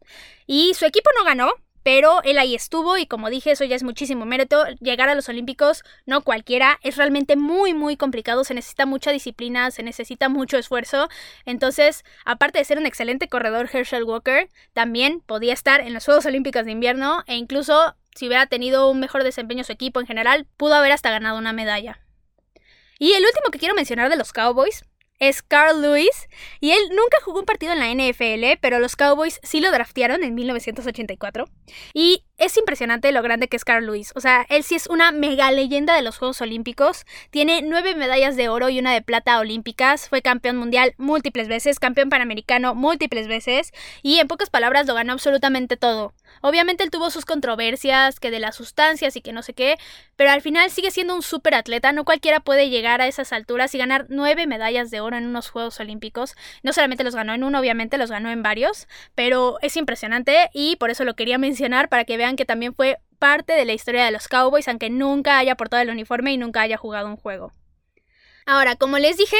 y 0.46 0.74
su 0.74 0.84
equipo 0.84 1.08
no 1.18 1.24
ganó, 1.24 1.52
pero 1.86 2.20
él 2.24 2.36
ahí 2.38 2.56
estuvo 2.56 2.98
y 2.98 3.06
como 3.06 3.30
dije, 3.30 3.52
eso 3.52 3.62
ya 3.62 3.76
es 3.76 3.84
muchísimo 3.84 4.26
mérito. 4.26 4.64
Llegar 4.80 5.08
a 5.08 5.14
los 5.14 5.28
Olímpicos, 5.28 5.84
no 6.04 6.22
cualquiera, 6.22 6.80
es 6.82 6.96
realmente 6.96 7.36
muy, 7.36 7.74
muy 7.74 7.96
complicado, 7.96 8.42
se 8.42 8.54
necesita 8.54 8.86
mucha 8.86 9.12
disciplina, 9.12 9.70
se 9.70 9.84
necesita 9.84 10.28
mucho 10.28 10.58
esfuerzo. 10.58 11.08
Entonces, 11.44 12.04
aparte 12.24 12.58
de 12.58 12.64
ser 12.64 12.78
un 12.78 12.86
excelente 12.86 13.28
corredor, 13.28 13.70
Herschel 13.72 14.02
Walker 14.02 14.48
también 14.72 15.20
podía 15.20 15.52
estar 15.52 15.80
en 15.80 15.94
los 15.94 16.04
Juegos 16.04 16.26
Olímpicos 16.26 16.64
de 16.64 16.72
invierno 16.72 17.22
e 17.28 17.36
incluso 17.36 17.94
si 18.16 18.26
hubiera 18.26 18.48
tenido 18.48 18.90
un 18.90 18.98
mejor 18.98 19.22
desempeño 19.22 19.62
su 19.62 19.70
equipo 19.70 20.00
en 20.00 20.08
general, 20.08 20.48
pudo 20.56 20.74
haber 20.74 20.90
hasta 20.90 21.10
ganado 21.10 21.38
una 21.38 21.52
medalla. 21.52 22.00
Y 22.98 23.12
el 23.12 23.22
último 23.22 23.52
que 23.52 23.60
quiero 23.60 23.76
mencionar 23.76 24.10
de 24.10 24.16
los 24.16 24.32
Cowboys 24.32 24.84
es 25.18 25.42
Carl 25.42 25.80
Lewis 25.80 26.28
y 26.60 26.70
él 26.70 26.80
nunca 26.90 27.18
jugó 27.24 27.40
un 27.40 27.46
partido 27.46 27.72
en 27.72 27.78
la 27.78 27.90
NFL, 27.90 28.58
pero 28.60 28.78
los 28.78 28.96
Cowboys 28.96 29.40
sí 29.42 29.60
lo 29.60 29.70
draftearon 29.70 30.22
en 30.22 30.34
1984 30.34 31.46
y 31.94 32.24
es 32.38 32.56
impresionante 32.56 33.12
lo 33.12 33.22
grande 33.22 33.48
que 33.48 33.56
es 33.56 33.64
Carl 33.64 33.86
Lewis. 33.86 34.12
O 34.14 34.20
sea, 34.20 34.44
él 34.48 34.62
sí 34.62 34.74
es 34.74 34.86
una 34.88 35.12
mega 35.12 35.50
leyenda 35.50 35.94
de 35.94 36.02
los 36.02 36.18
Juegos 36.18 36.40
Olímpicos. 36.42 37.06
Tiene 37.30 37.62
nueve 37.62 37.94
medallas 37.94 38.36
de 38.36 38.48
oro 38.48 38.68
y 38.68 38.78
una 38.78 38.92
de 38.92 39.02
plata 39.02 39.38
olímpicas. 39.38 40.08
Fue 40.08 40.20
campeón 40.20 40.56
mundial 40.56 40.94
múltiples 40.98 41.48
veces, 41.48 41.78
campeón 41.78 42.10
panamericano 42.10 42.74
múltiples 42.74 43.26
veces. 43.26 43.72
Y 44.02 44.18
en 44.18 44.28
pocas 44.28 44.50
palabras 44.50 44.86
lo 44.86 44.94
ganó 44.94 45.14
absolutamente 45.14 45.76
todo. 45.76 46.12
Obviamente 46.40 46.84
él 46.84 46.90
tuvo 46.90 47.10
sus 47.10 47.24
controversias, 47.24 48.20
que 48.20 48.30
de 48.30 48.40
las 48.40 48.56
sustancias 48.56 49.16
y 49.16 49.20
que 49.20 49.32
no 49.32 49.42
sé 49.42 49.54
qué. 49.54 49.78
Pero 50.16 50.30
al 50.30 50.42
final 50.42 50.70
sigue 50.70 50.90
siendo 50.90 51.14
un 51.14 51.22
súper 51.22 51.54
atleta. 51.54 51.92
No 51.92 52.04
cualquiera 52.04 52.40
puede 52.40 52.70
llegar 52.70 53.00
a 53.00 53.06
esas 53.06 53.32
alturas 53.32 53.74
y 53.74 53.78
ganar 53.78 54.06
nueve 54.08 54.46
medallas 54.46 54.90
de 54.90 55.00
oro 55.00 55.16
en 55.16 55.26
unos 55.26 55.50
Juegos 55.50 55.78
Olímpicos. 55.80 56.34
No 56.62 56.72
solamente 56.72 57.04
los 57.04 57.14
ganó 57.14 57.34
en 57.34 57.44
uno, 57.44 57.58
obviamente 57.60 57.98
los 57.98 58.10
ganó 58.10 58.30
en 58.30 58.42
varios. 58.42 58.88
Pero 59.14 59.58
es 59.62 59.76
impresionante 59.76 60.50
y 60.52 60.76
por 60.76 60.90
eso 60.90 61.04
lo 61.04 61.14
quería 61.14 61.38
mencionar 61.38 61.88
para 61.88 62.04
que 62.04 62.16
vean 62.16 62.36
que 62.36 62.44
también 62.44 62.74
fue 62.74 62.98
parte 63.18 63.54
de 63.54 63.64
la 63.64 63.72
historia 63.72 64.04
de 64.04 64.10
los 64.10 64.28
Cowboys, 64.28 64.68
aunque 64.68 64.90
nunca 64.90 65.38
haya 65.38 65.54
portado 65.56 65.82
el 65.82 65.90
uniforme 65.90 66.32
y 66.32 66.36
nunca 66.38 66.60
haya 66.60 66.76
jugado 66.76 67.08
un 67.08 67.16
juego. 67.16 67.52
Ahora, 68.44 68.76
como 68.76 68.98
les 68.98 69.16
dije, 69.16 69.36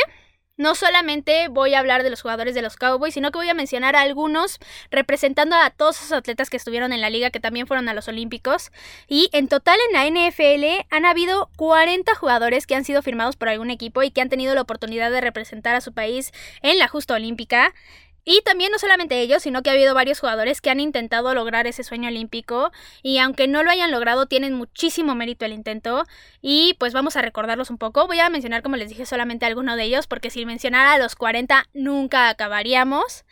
no 0.57 0.75
solamente 0.75 1.49
voy 1.49 1.75
a 1.75 1.81
hablar 1.81 2.03
de 2.03 2.11
los 2.11 2.23
jugadores 2.23 2.55
de 2.55 2.63
los 2.63 2.77
Cowboys, 2.77 3.15
sino 3.15 3.31
que 3.31 3.39
voy 3.39 3.49
a 3.49 3.55
mencionar 3.55 3.97
a 3.97 4.01
algunos 4.01 4.59
representando 4.91 5.57
a 5.57 5.71
todos 5.71 5.97
esos 5.99 6.13
atletas 6.13 6.51
que 6.51 6.57
estuvieron 6.57 6.93
en 6.93 7.01
la 7.01 7.11
liga 7.11 7.31
que 7.31 7.41
también 7.41 7.67
fueron 7.67 7.89
a 7.89 7.95
los 7.95 8.09
Olímpicos. 8.09 8.73
Y 9.09 9.29
en 9.33 9.49
total 9.49 9.79
en 9.89 10.15
la 10.15 10.29
NFL 10.29 10.87
han 10.91 11.05
habido 11.05 11.51
40 11.57 12.15
jugadores 12.15 12.67
que 12.67 12.75
han 12.75 12.85
sido 12.85 13.03
firmados 13.03 13.37
por 13.37 13.49
algún 13.49 13.71
equipo 13.71 14.03
y 14.03 14.11
que 14.11 14.21
han 14.21 14.29
tenido 14.29 14.55
la 14.55 14.63
oportunidad 14.63 15.11
de 15.11 15.21
representar 15.21 15.75
a 15.75 15.81
su 15.81 15.93
país 15.93 16.33
en 16.63 16.79
la 16.79 16.89
justa 16.89 17.15
olímpica. 17.15 17.75
Y 18.29 18.43
también 18.43 18.73
no 18.73 18.79
solamente 18.81 19.21
ellos, 19.21 19.45
sino 19.45 19.63
que 19.63 19.71
ha 19.71 19.73
habido 19.73 19.95
varios 19.95 20.19
jugadores 20.19 20.61
que 20.61 20.69
han 20.69 20.81
intentado 20.81 21.33
lograr 21.33 21.69
ese 21.69 21.85
sueño 21.85 22.09
olímpico 22.09 22.73
y 23.01 23.19
aunque 23.19 23.47
no 23.47 23.63
lo 23.63 23.71
hayan 23.71 23.93
logrado, 23.93 24.27
tienen 24.27 24.53
muchísimo 24.53 25.15
mérito 25.15 25.45
el 25.45 25.53
intento 25.53 26.05
y 26.43 26.75
pues 26.81 26.93
vamos 26.93 27.15
a 27.15 27.23
recordarlos 27.23 27.71
un 27.71 27.79
poco. 27.79 28.09
Voy 28.09 28.19
a 28.19 28.29
mencionar, 28.29 28.63
como 28.65 28.75
les 28.75 28.89
dije, 28.89 29.07
solamente 29.07 29.47
alguno 29.47 29.77
de 29.77 29.85
ellos 29.85 30.09
porque 30.09 30.31
si 30.31 30.45
mencionara 30.45 30.95
a 30.95 30.99
los 30.99 31.15
40 31.15 31.69
nunca 31.73 32.29
acabaríamos. 32.29 33.25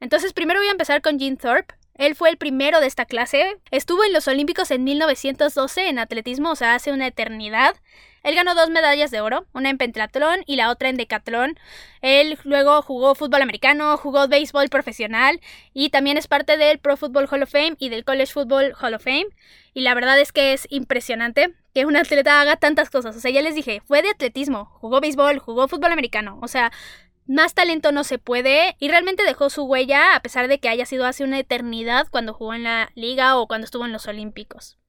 Entonces 0.00 0.32
primero 0.32 0.58
voy 0.58 0.68
a 0.68 0.72
empezar 0.72 1.02
con 1.02 1.18
Gene 1.18 1.36
Thorpe. 1.36 1.74
Él 1.96 2.14
fue 2.14 2.30
el 2.30 2.38
primero 2.38 2.80
de 2.80 2.86
esta 2.86 3.04
clase. 3.04 3.58
Estuvo 3.70 4.04
en 4.04 4.14
los 4.14 4.26
Olímpicos 4.26 4.70
en 4.70 4.84
1912 4.84 5.86
en 5.86 5.98
atletismo, 5.98 6.52
o 6.52 6.56
sea, 6.56 6.74
hace 6.74 6.92
una 6.92 7.06
eternidad. 7.06 7.76
Él 8.22 8.34
ganó 8.34 8.54
dos 8.54 8.70
medallas 8.70 9.10
de 9.10 9.20
oro, 9.20 9.46
una 9.52 9.70
en 9.70 9.78
pentatlón 9.78 10.42
y 10.46 10.56
la 10.56 10.70
otra 10.70 10.88
en 10.88 10.96
decatlón. 10.96 11.58
Él 12.02 12.38
luego 12.44 12.82
jugó 12.82 13.14
fútbol 13.14 13.42
americano, 13.42 13.96
jugó 13.96 14.28
béisbol 14.28 14.68
profesional 14.68 15.40
y 15.72 15.90
también 15.90 16.18
es 16.18 16.28
parte 16.28 16.56
del 16.56 16.78
Pro 16.78 16.96
Football 16.96 17.28
Hall 17.30 17.42
of 17.42 17.50
Fame 17.50 17.76
y 17.78 17.88
del 17.88 18.04
College 18.04 18.32
Football 18.32 18.74
Hall 18.80 18.94
of 18.94 19.04
Fame. 19.04 19.26
Y 19.72 19.82
la 19.82 19.94
verdad 19.94 20.18
es 20.20 20.32
que 20.32 20.52
es 20.52 20.66
impresionante 20.70 21.54
que 21.74 21.86
un 21.86 21.96
atleta 21.96 22.40
haga 22.40 22.56
tantas 22.56 22.90
cosas. 22.90 23.16
O 23.16 23.20
sea, 23.20 23.30
ya 23.30 23.42
les 23.42 23.54
dije, 23.54 23.82
fue 23.86 24.02
de 24.02 24.10
atletismo, 24.10 24.66
jugó 24.80 25.00
béisbol, 25.00 25.38
jugó 25.38 25.68
fútbol 25.68 25.92
americano. 25.92 26.38
O 26.42 26.48
sea, 26.48 26.72
más 27.30 27.54
talento 27.54 27.92
no 27.92 28.02
se 28.02 28.18
puede 28.18 28.76
y 28.80 28.88
realmente 28.88 29.22
dejó 29.22 29.50
su 29.50 29.62
huella 29.62 30.16
a 30.16 30.20
pesar 30.20 30.48
de 30.48 30.58
que 30.58 30.68
haya 30.68 30.84
sido 30.84 31.06
hace 31.06 31.22
una 31.22 31.38
eternidad 31.38 32.08
cuando 32.10 32.34
jugó 32.34 32.54
en 32.54 32.64
la 32.64 32.90
liga 32.96 33.36
o 33.38 33.46
cuando 33.46 33.66
estuvo 33.66 33.84
en 33.84 33.92
los 33.92 34.08
Olímpicos. 34.08 34.79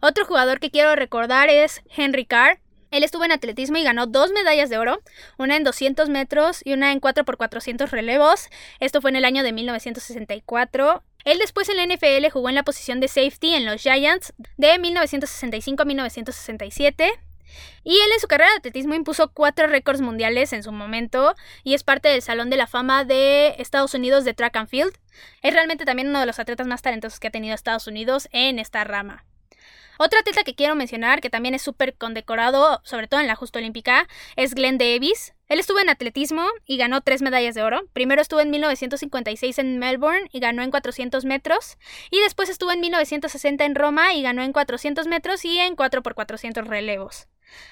Otro 0.00 0.24
jugador 0.24 0.60
que 0.60 0.70
quiero 0.70 0.94
recordar 0.96 1.48
es 1.48 1.82
Henry 1.94 2.24
Carr. 2.24 2.60
Él 2.90 3.04
estuvo 3.04 3.24
en 3.24 3.32
atletismo 3.32 3.78
y 3.78 3.84
ganó 3.84 4.06
dos 4.06 4.32
medallas 4.32 4.68
de 4.68 4.78
oro, 4.78 5.00
una 5.38 5.56
en 5.56 5.62
200 5.62 6.08
metros 6.08 6.60
y 6.64 6.72
una 6.72 6.90
en 6.90 7.00
4x400 7.00 7.88
relevos. 7.90 8.48
Esto 8.80 9.00
fue 9.00 9.10
en 9.10 9.16
el 9.16 9.24
año 9.24 9.44
de 9.44 9.52
1964. 9.52 11.04
Él 11.24 11.38
después 11.38 11.68
en 11.68 11.76
la 11.76 11.86
NFL 11.86 12.30
jugó 12.32 12.48
en 12.48 12.54
la 12.54 12.64
posición 12.64 12.98
de 12.98 13.08
safety 13.08 13.54
en 13.54 13.66
los 13.66 13.80
Giants 13.82 14.32
de 14.56 14.78
1965 14.78 15.82
a 15.82 15.84
1967. 15.84 17.12
Y 17.82 17.94
él 17.94 18.12
en 18.12 18.20
su 18.20 18.28
carrera 18.28 18.50
de 18.50 18.58
atletismo 18.58 18.94
impuso 18.94 19.32
cuatro 19.32 19.66
récords 19.66 20.00
mundiales 20.00 20.52
en 20.52 20.62
su 20.62 20.72
momento 20.72 21.34
y 21.64 21.74
es 21.74 21.82
parte 21.82 22.08
del 22.08 22.22
Salón 22.22 22.50
de 22.50 22.56
la 22.56 22.66
Fama 22.66 23.04
de 23.04 23.54
Estados 23.58 23.94
Unidos 23.94 24.24
de 24.24 24.34
Track 24.34 24.56
and 24.56 24.68
Field. 24.68 24.92
Es 25.42 25.52
realmente 25.52 25.84
también 25.84 26.08
uno 26.08 26.20
de 26.20 26.26
los 26.26 26.38
atletas 26.38 26.66
más 26.66 26.82
talentosos 26.82 27.20
que 27.20 27.28
ha 27.28 27.32
tenido 27.32 27.54
Estados 27.54 27.86
Unidos 27.86 28.28
en 28.32 28.58
esta 28.58 28.84
rama. 28.84 29.24
Otra 30.02 30.20
atleta 30.20 30.44
que 30.44 30.54
quiero 30.54 30.74
mencionar, 30.74 31.20
que 31.20 31.28
también 31.28 31.54
es 31.54 31.60
súper 31.60 31.94
condecorado, 31.94 32.80
sobre 32.84 33.06
todo 33.06 33.20
en 33.20 33.26
la 33.26 33.36
justa 33.36 33.58
olímpica, 33.58 34.08
es 34.34 34.54
Glenn 34.54 34.78
Davis. 34.78 35.34
Él 35.46 35.60
estuvo 35.60 35.78
en 35.78 35.90
atletismo 35.90 36.46
y 36.64 36.78
ganó 36.78 37.02
tres 37.02 37.20
medallas 37.20 37.54
de 37.54 37.62
oro. 37.62 37.82
Primero 37.92 38.22
estuvo 38.22 38.40
en 38.40 38.48
1956 38.48 39.58
en 39.58 39.78
Melbourne 39.78 40.30
y 40.32 40.40
ganó 40.40 40.62
en 40.62 40.70
400 40.70 41.26
metros. 41.26 41.76
Y 42.10 42.18
después 42.20 42.48
estuvo 42.48 42.72
en 42.72 42.80
1960 42.80 43.62
en 43.62 43.74
Roma 43.74 44.14
y 44.14 44.22
ganó 44.22 44.42
en 44.42 44.54
400 44.54 45.06
metros 45.06 45.44
y 45.44 45.58
en 45.58 45.76
4x400 45.76 46.64
relevos. 46.64 47.28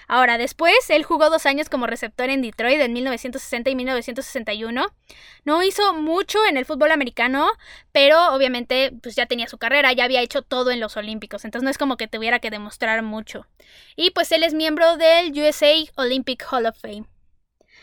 Ahora, 0.07 0.39
después, 0.39 0.91
él 0.91 1.05
jugó 1.05 1.31
dos 1.31 1.47
años 1.47 1.69
como 1.69 1.87
receptor 1.87 2.31
en 2.31 2.43
Detroit 2.43 2.81
en 2.81 2.93
1960 2.93 3.71
y 3.71 3.75
1961. 3.75 4.87
No 5.45 5.63
hizo 5.63 5.95
mucho 5.95 6.39
en 6.49 6.57
el 6.57 6.65
fútbol 6.65 6.93
americano, 6.93 7.49
pero 7.93 8.35
obviamente 8.35 8.93
pues 9.03 9.17
ya 9.17 9.27
tenía 9.27 9.49
su 9.49 9.59
carrera, 9.59 9.93
ya 9.93 10.05
había 10.05 10.23
hecho 10.23 10.43
todo 10.43 10.71
en 10.71 10.81
los 10.81 10.97
Olímpicos, 10.97 11.45
entonces 11.45 11.65
no 11.65 11.71
es 11.71 11.79
como 11.79 11.97
que 11.97 12.09
tuviera 12.09 12.39
que 12.39 12.51
demostrar 12.51 13.03
mucho. 13.03 13.47
Y 13.97 14.11
pues 14.11 14.33
él 14.33 14.43
es 14.43 14.55
miembro 14.55 14.97
del 14.97 15.33
USA 15.33 15.75
Olympic 15.97 16.47
Hall 16.51 16.67
of 16.67 16.79
Fame. 16.79 17.07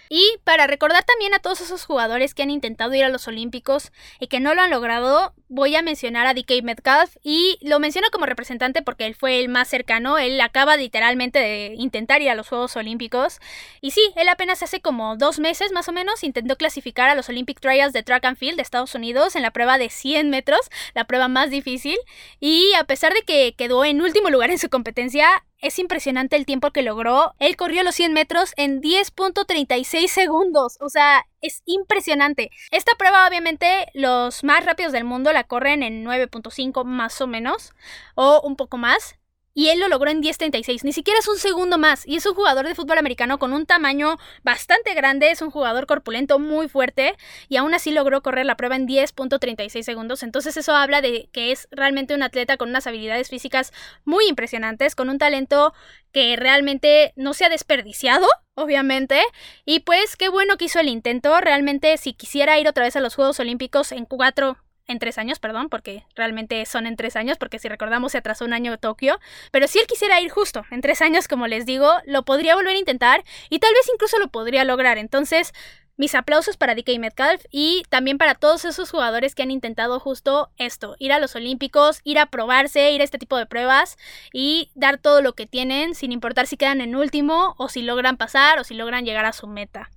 Y 0.09 0.23
para 0.43 0.67
recordar 0.67 1.03
también 1.03 1.33
a 1.33 1.39
todos 1.39 1.61
esos 1.61 1.85
jugadores 1.85 2.33
que 2.33 2.43
han 2.43 2.51
intentado 2.51 2.93
ir 2.93 3.03
a 3.03 3.09
los 3.09 3.27
Olímpicos 3.27 3.91
y 4.19 4.27
que 4.27 4.39
no 4.39 4.53
lo 4.53 4.61
han 4.61 4.71
logrado, 4.71 5.33
voy 5.47 5.75
a 5.75 5.81
mencionar 5.81 6.27
a 6.27 6.33
DK 6.33 6.63
Metcalf 6.63 7.15
y 7.23 7.57
lo 7.61 7.79
menciono 7.79 8.07
como 8.11 8.25
representante 8.25 8.81
porque 8.81 9.05
él 9.05 9.15
fue 9.15 9.39
el 9.39 9.49
más 9.49 9.67
cercano, 9.67 10.17
él 10.17 10.39
acaba 10.41 10.77
literalmente 10.77 11.39
de 11.39 11.73
intentar 11.77 12.21
ir 12.21 12.29
a 12.29 12.35
los 12.35 12.47
Juegos 12.47 12.75
Olímpicos. 12.75 13.39
Y 13.81 13.91
sí, 13.91 14.01
él 14.15 14.29
apenas 14.29 14.63
hace 14.63 14.81
como 14.81 15.15
dos 15.17 15.39
meses 15.39 15.71
más 15.71 15.87
o 15.87 15.91
menos 15.91 16.23
intentó 16.23 16.55
clasificar 16.55 17.09
a 17.09 17.15
los 17.15 17.29
Olympic 17.29 17.59
Trials 17.59 17.93
de 17.93 18.03
Track 18.03 18.25
and 18.25 18.37
Field 18.37 18.57
de 18.57 18.61
Estados 18.61 18.95
Unidos 18.95 19.35
en 19.35 19.41
la 19.41 19.51
prueba 19.51 19.77
de 19.77 19.89
100 19.89 20.29
metros, 20.29 20.69
la 20.93 21.05
prueba 21.05 21.27
más 21.27 21.49
difícil. 21.49 21.97
Y 22.39 22.73
a 22.73 22.83
pesar 22.83 23.13
de 23.13 23.21
que 23.21 23.55
quedó 23.57 23.85
en 23.85 24.01
último 24.01 24.29
lugar 24.29 24.51
en 24.51 24.59
su 24.59 24.69
competencia, 24.69 25.43
es 25.59 25.79
impresionante 25.79 26.35
el 26.35 26.45
tiempo 26.45 26.71
que 26.71 26.81
logró. 26.81 27.33
Él 27.39 27.55
corrió 27.55 27.83
los 27.83 27.95
100 27.95 28.13
metros 28.13 28.53
en 28.57 28.81
10.36 28.81 30.07
segundos. 30.07 30.77
O 30.79 30.89
sea, 30.89 31.25
es 31.41 31.61
impresionante. 31.65 32.51
Esta 32.71 32.93
prueba, 32.97 33.27
obviamente, 33.27 33.87
los 33.93 34.43
más 34.43 34.65
rápidos 34.65 34.91
del 34.91 35.03
mundo 35.03 35.33
la 35.33 35.45
corren 35.45 35.83
en 35.83 36.05
9.5 36.05 36.83
más 36.85 37.19
o 37.21 37.27
menos. 37.27 37.73
O 38.15 38.41
un 38.43 38.55
poco 38.55 38.77
más 38.77 39.17
y 39.55 39.69
él 39.69 39.79
lo 39.79 39.87
logró 39.87 40.11
en 40.11 40.21
10.36, 40.21 40.83
ni 40.83 40.91
siquiera 40.91 41.17
es 41.19 41.27
un 41.29 41.37
segundo 41.37 41.77
más, 41.77 42.05
y 42.05 42.17
es 42.17 42.25
un 42.25 42.35
jugador 42.35 42.67
de 42.67 42.75
fútbol 42.75 42.97
americano 42.97 43.39
con 43.39 43.53
un 43.53 43.65
tamaño 43.65 44.17
bastante 44.43 44.93
grande, 44.93 45.31
es 45.31 45.41
un 45.41 45.49
jugador 45.49 45.87
corpulento 45.87 46.39
muy 46.39 46.67
fuerte, 46.67 47.15
y 47.47 47.55
aún 47.55 47.73
así 47.73 47.91
logró 47.91 48.21
correr 48.21 48.45
la 48.45 48.57
prueba 48.57 48.75
en 48.75 48.85
10.36 48.85 49.81
segundos, 49.81 50.23
entonces 50.23 50.57
eso 50.57 50.75
habla 50.75 51.01
de 51.01 51.29
que 51.31 51.53
es 51.53 51.69
realmente 51.71 52.13
un 52.13 52.21
atleta 52.21 52.57
con 52.57 52.69
unas 52.69 52.85
habilidades 52.85 53.29
físicas 53.29 53.71
muy 54.03 54.27
impresionantes, 54.27 54.93
con 54.93 55.09
un 55.09 55.17
talento 55.17 55.73
que 56.11 56.35
realmente 56.35 57.13
no 57.15 57.33
se 57.33 57.45
ha 57.45 57.49
desperdiciado, 57.49 58.27
obviamente, 58.55 59.21
y 59.63 59.79
pues 59.79 60.17
qué 60.17 60.27
bueno 60.27 60.57
que 60.57 60.65
hizo 60.65 60.81
el 60.81 60.89
intento, 60.89 61.39
realmente 61.39 61.95
si 61.95 62.11
quisiera 62.11 62.59
ir 62.59 62.67
otra 62.67 62.83
vez 62.83 62.97
a 62.97 62.99
los 62.99 63.15
Juegos 63.15 63.39
Olímpicos 63.39 63.93
en 63.93 64.05
cuatro 64.05 64.57
en 64.87 64.99
tres 64.99 65.17
años, 65.17 65.39
perdón, 65.39 65.69
porque 65.69 66.05
realmente 66.15 66.65
son 66.65 66.87
en 66.87 66.95
tres 66.95 67.15
años, 67.15 67.37
porque 67.37 67.59
si 67.59 67.67
recordamos 67.67 68.11
se 68.11 68.19
atrasó 68.19 68.45
un 68.45 68.53
año 68.53 68.77
Tokio, 68.77 69.19
pero 69.51 69.67
si 69.67 69.79
él 69.79 69.87
quisiera 69.87 70.21
ir 70.21 70.29
justo 70.29 70.63
en 70.71 70.81
tres 70.81 71.01
años, 71.01 71.27
como 71.27 71.47
les 71.47 71.65
digo, 71.65 71.91
lo 72.05 72.23
podría 72.23 72.55
volver 72.55 72.75
a 72.75 72.79
intentar 72.79 73.23
y 73.49 73.59
tal 73.59 73.73
vez 73.73 73.89
incluso 73.93 74.19
lo 74.19 74.27
podría 74.27 74.63
lograr. 74.63 74.97
Entonces, 74.97 75.53
mis 75.97 76.13
aplausos 76.13 76.57
para 76.57 76.75
DK 76.75 76.99
Metcalf 76.99 77.45
y 77.51 77.83
también 77.89 78.17
para 78.17 78.35
todos 78.35 78.65
esos 78.65 78.91
jugadores 78.91 79.33
que 79.33 79.43
han 79.43 79.51
intentado 79.51 79.99
justo 79.99 80.51
esto, 80.57 80.95
ir 80.99 81.13
a 81.13 81.19
los 81.19 81.35
Olímpicos, 81.35 82.01
ir 82.03 82.19
a 82.19 82.25
probarse, 82.25 82.91
ir 82.91 83.01
a 83.01 83.03
este 83.05 83.17
tipo 83.17 83.37
de 83.37 83.45
pruebas 83.45 83.97
y 84.33 84.71
dar 84.75 84.97
todo 84.97 85.21
lo 85.21 85.33
que 85.33 85.45
tienen, 85.45 85.95
sin 85.95 86.11
importar 86.11 86.47
si 86.47 86.57
quedan 86.57 86.81
en 86.81 86.95
último 86.95 87.55
o 87.57 87.69
si 87.69 87.81
logran 87.81 88.17
pasar 88.17 88.59
o 88.59 88.63
si 88.63 88.73
logran 88.73 89.05
llegar 89.05 89.25
a 89.25 89.33
su 89.33 89.47
meta. 89.47 89.89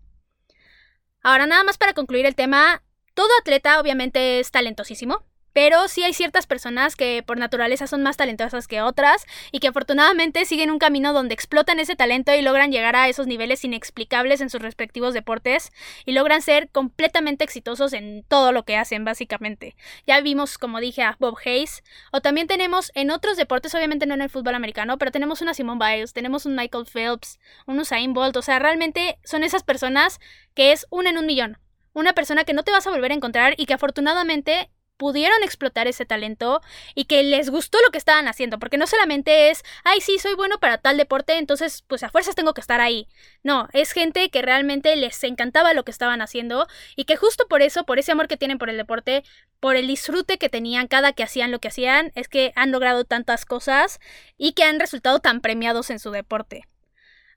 Ahora 1.22 1.46
nada 1.46 1.64
más 1.64 1.78
para 1.78 1.94
concluir 1.94 2.26
el 2.26 2.36
tema, 2.36 2.82
todo 3.18 3.30
atleta 3.40 3.80
obviamente 3.80 4.38
es 4.38 4.52
talentosísimo, 4.52 5.24
pero 5.52 5.88
sí 5.88 6.04
hay 6.04 6.14
ciertas 6.14 6.46
personas 6.46 6.94
que 6.94 7.24
por 7.26 7.36
naturaleza 7.36 7.88
son 7.88 8.04
más 8.04 8.16
talentosas 8.16 8.68
que 8.68 8.80
otras 8.80 9.26
y 9.50 9.58
que 9.58 9.66
afortunadamente 9.66 10.44
siguen 10.44 10.70
un 10.70 10.78
camino 10.78 11.12
donde 11.12 11.34
explotan 11.34 11.80
ese 11.80 11.96
talento 11.96 12.32
y 12.32 12.42
logran 12.42 12.70
llegar 12.70 12.94
a 12.94 13.08
esos 13.08 13.26
niveles 13.26 13.64
inexplicables 13.64 14.40
en 14.40 14.50
sus 14.50 14.62
respectivos 14.62 15.14
deportes 15.14 15.72
y 16.04 16.12
logran 16.12 16.42
ser 16.42 16.68
completamente 16.68 17.42
exitosos 17.42 17.92
en 17.92 18.22
todo 18.28 18.52
lo 18.52 18.64
que 18.64 18.76
hacen 18.76 19.04
básicamente. 19.04 19.74
Ya 20.06 20.20
vimos, 20.20 20.56
como 20.56 20.78
dije, 20.78 21.02
a 21.02 21.16
Bob 21.18 21.38
Hayes 21.44 21.82
o 22.12 22.20
también 22.20 22.46
tenemos 22.46 22.92
en 22.94 23.10
otros 23.10 23.36
deportes, 23.36 23.74
obviamente 23.74 24.06
no 24.06 24.14
en 24.14 24.22
el 24.22 24.30
fútbol 24.30 24.54
americano, 24.54 24.96
pero 24.96 25.10
tenemos 25.10 25.42
una 25.42 25.54
Simone 25.54 25.84
Biles, 25.84 26.12
tenemos 26.12 26.46
un 26.46 26.54
Michael 26.54 26.86
Phelps, 26.86 27.40
un 27.66 27.80
Usain 27.80 28.12
Bolt, 28.12 28.36
o 28.36 28.42
sea, 28.42 28.60
realmente 28.60 29.18
son 29.24 29.42
esas 29.42 29.64
personas 29.64 30.20
que 30.54 30.70
es 30.70 30.86
una 30.90 31.10
en 31.10 31.18
un 31.18 31.26
millón 31.26 31.58
una 31.98 32.12
persona 32.12 32.44
que 32.44 32.52
no 32.52 32.62
te 32.62 32.72
vas 32.72 32.86
a 32.86 32.90
volver 32.90 33.10
a 33.10 33.14
encontrar 33.14 33.54
y 33.56 33.66
que 33.66 33.74
afortunadamente 33.74 34.70
pudieron 34.98 35.42
explotar 35.42 35.86
ese 35.86 36.04
talento 36.04 36.60
y 36.94 37.04
que 37.04 37.22
les 37.22 37.48
gustó 37.48 37.78
lo 37.84 37.90
que 37.90 37.98
estaban 37.98 38.28
haciendo, 38.28 38.58
porque 38.58 38.76
no 38.76 38.86
solamente 38.86 39.50
es, 39.50 39.62
ay, 39.84 40.00
sí, 40.00 40.18
soy 40.18 40.34
bueno 40.34 40.58
para 40.58 40.78
tal 40.78 40.96
deporte, 40.98 41.38
entonces 41.38 41.82
pues 41.86 42.02
a 42.02 42.10
fuerzas 42.10 42.34
tengo 42.34 42.52
que 42.52 42.60
estar 42.60 42.80
ahí. 42.80 43.08
No, 43.42 43.68
es 43.72 43.92
gente 43.92 44.28
que 44.28 44.42
realmente 44.42 44.94
les 44.96 45.22
encantaba 45.24 45.72
lo 45.72 45.84
que 45.84 45.92
estaban 45.92 46.20
haciendo 46.20 46.66
y 46.96 47.04
que 47.04 47.16
justo 47.16 47.46
por 47.48 47.62
eso, 47.62 47.84
por 47.84 47.98
ese 47.98 48.12
amor 48.12 48.28
que 48.28 48.36
tienen 48.36 48.58
por 48.58 48.68
el 48.68 48.76
deporte, 48.76 49.22
por 49.60 49.76
el 49.76 49.86
disfrute 49.86 50.36
que 50.36 50.48
tenían 50.48 50.88
cada 50.88 51.12
que 51.12 51.22
hacían 51.22 51.52
lo 51.52 51.60
que 51.60 51.68
hacían, 51.68 52.12
es 52.14 52.28
que 52.28 52.52
han 52.56 52.72
logrado 52.72 53.04
tantas 53.04 53.46
cosas 53.46 54.00
y 54.36 54.52
que 54.52 54.64
han 54.64 54.80
resultado 54.80 55.20
tan 55.20 55.40
premiados 55.40 55.90
en 55.90 56.00
su 56.00 56.10
deporte. 56.10 56.64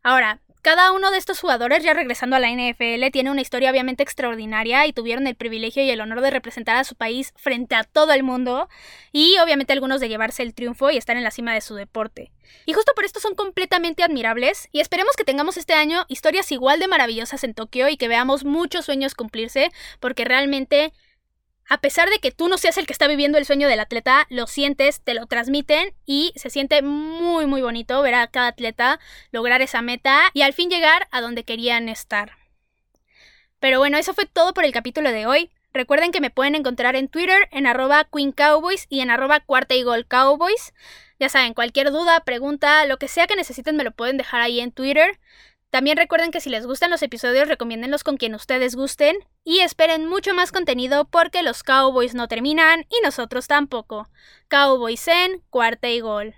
Ahora, 0.04 0.41
cada 0.62 0.91
uno 0.91 1.12
de 1.12 1.17
estos 1.17 1.39
jugadores, 1.39 1.84
ya 1.84 1.93
regresando 1.93 2.36
a 2.36 2.39
la 2.39 2.50
NFL, 2.50 3.10
tiene 3.12 3.32
una 3.32 3.41
historia 3.41 3.71
obviamente 3.71 4.04
extraordinaria 4.04 4.86
y 4.86 4.93
tuvieron 4.93 5.26
el 5.28 5.36
privilegio 5.36 5.84
y 5.84 5.89
el 5.89 6.02
honor 6.02 6.21
de 6.21 6.30
representar 6.30 6.78
a 6.78 6.84
su 6.84 6.95
país 6.95 7.34
frente 7.36 7.76
a 7.76 7.84
todo 7.84 8.13
el 8.13 8.24
mundo 8.24 8.69
y 9.12 9.38
obviamente 9.39 9.74
algunos 9.74 10.00
de 10.00 10.10
llevarse 10.10 10.43
el 10.43 10.54
triunfo 10.54 10.91
y 10.91 10.97
estar 10.97 11.17
en 11.17 11.24
la 11.24 11.32
cima 11.32 11.54
de 11.54 11.62
su 11.62 11.76
deporte. 11.76 12.32
Y 12.65 12.74
justo 12.74 12.91
por 12.95 13.06
esto 13.06 13.19
son 13.19 13.36
completamente 13.36 14.04
admirables 14.04 14.69
y 14.71 14.82
esperemos 14.82 15.15
que 15.15 15.24
tengamos 15.24 15.58
este 15.58 15.74
año 15.74 16.06
historias 16.10 16.52
igual 16.52 16.80
de 16.80 16.88
maravillosas 16.88 17.43
en 17.43 17.54
Tokio 17.54 17.89
y 17.89 17.97
que 17.97 18.08
veamos 18.08 18.43
muchos 18.43 18.86
sueños 18.86 19.15
cumplirse 19.15 19.71
porque 20.00 20.26
realmente 20.26 20.93
a 21.72 21.78
pesar 21.78 22.10
de 22.10 22.20
que 22.20 22.32
tú 22.32 22.50
no 22.50 22.58
seas 22.58 22.78
el 22.78 22.86
que 22.86 22.92
está 22.92 23.08
viviendo 23.08 23.38
el 23.38 23.46
sueño 23.46 23.70
del 23.70 23.80
atleta, 23.80 24.28
lo 24.30 24.46
sientes, 24.46 25.00
te 25.00 25.14
lo 25.14 25.26
transmiten 25.26 25.94
y 26.06 26.34
se 26.36 26.50
siente 26.50 26.82
muy 26.82 27.46
muy 27.46 27.62
bonito 27.62 28.02
ver 28.02 28.14
a 28.14 28.28
cada 28.28 28.48
atleta 28.48 29.00
lograr 29.32 29.62
esa 29.62 29.82
meta 29.82 30.32
y 30.34 30.42
al 30.42 30.52
fin 30.52 30.70
llegar 30.70 31.08
a 31.12 31.22
donde 31.22 31.46
querían 31.46 31.88
estar. 31.88 32.34
Pero 33.62 33.80
bueno, 33.80 33.98
eso 33.98 34.14
fue 34.14 34.26
todo 34.26 34.54
por 34.54 34.66
el 34.66 34.74
capítulo 34.74 35.14
de 35.14 35.26
hoy. 35.26 35.50
Recuerden 35.74 36.12
que 36.12 36.20
me 36.20 36.30
pueden 36.30 36.56
encontrar 36.56 36.98
en 36.98 37.08
Twitter 37.08 37.48
en 37.52 37.66
arroba 37.66 38.06
Queen 38.14 38.34
Cowboys 38.34 38.86
y 38.90 39.00
en 39.00 39.10
arroba 39.10 39.40
cuarta 39.40 39.74
y 39.74 39.84
gol 39.84 40.06
Cowboys. 40.06 40.74
Ya 41.22 41.30
saben, 41.30 41.54
cualquier 41.54 41.92
duda, 41.92 42.20
pregunta, 42.26 42.86
lo 42.86 42.98
que 42.98 43.08
sea 43.08 43.28
que 43.28 43.38
necesiten 43.38 43.78
me 43.78 43.86
lo 43.86 43.92
pueden 43.92 44.18
dejar 44.18 44.42
ahí 44.42 44.60
en 44.60 44.74
Twitter. 44.74 45.22
También 45.72 45.96
recuerden 45.96 46.32
que 46.32 46.42
si 46.42 46.50
les 46.50 46.68
gustan 46.68 46.92
los 46.92 47.02
episodios, 47.02 47.48
recomiéndenlos 47.48 48.04
con 48.04 48.18
quien 48.18 48.36
ustedes 48.36 48.76
gusten 48.76 49.16
y 49.46 49.62
esperen 49.62 50.06
mucho 50.06 50.34
más 50.34 50.52
contenido 50.52 51.06
porque 51.06 51.44
los 51.44 51.64
Cowboys 51.64 52.14
no 52.14 52.28
terminan 52.28 52.82
y 52.90 53.02
nosotros 53.06 53.48
tampoco. 53.48 54.10
Cowboys 54.50 55.08
en 55.08 55.42
cuarta 55.50 55.88
y 55.88 56.02
gol. 56.02 56.36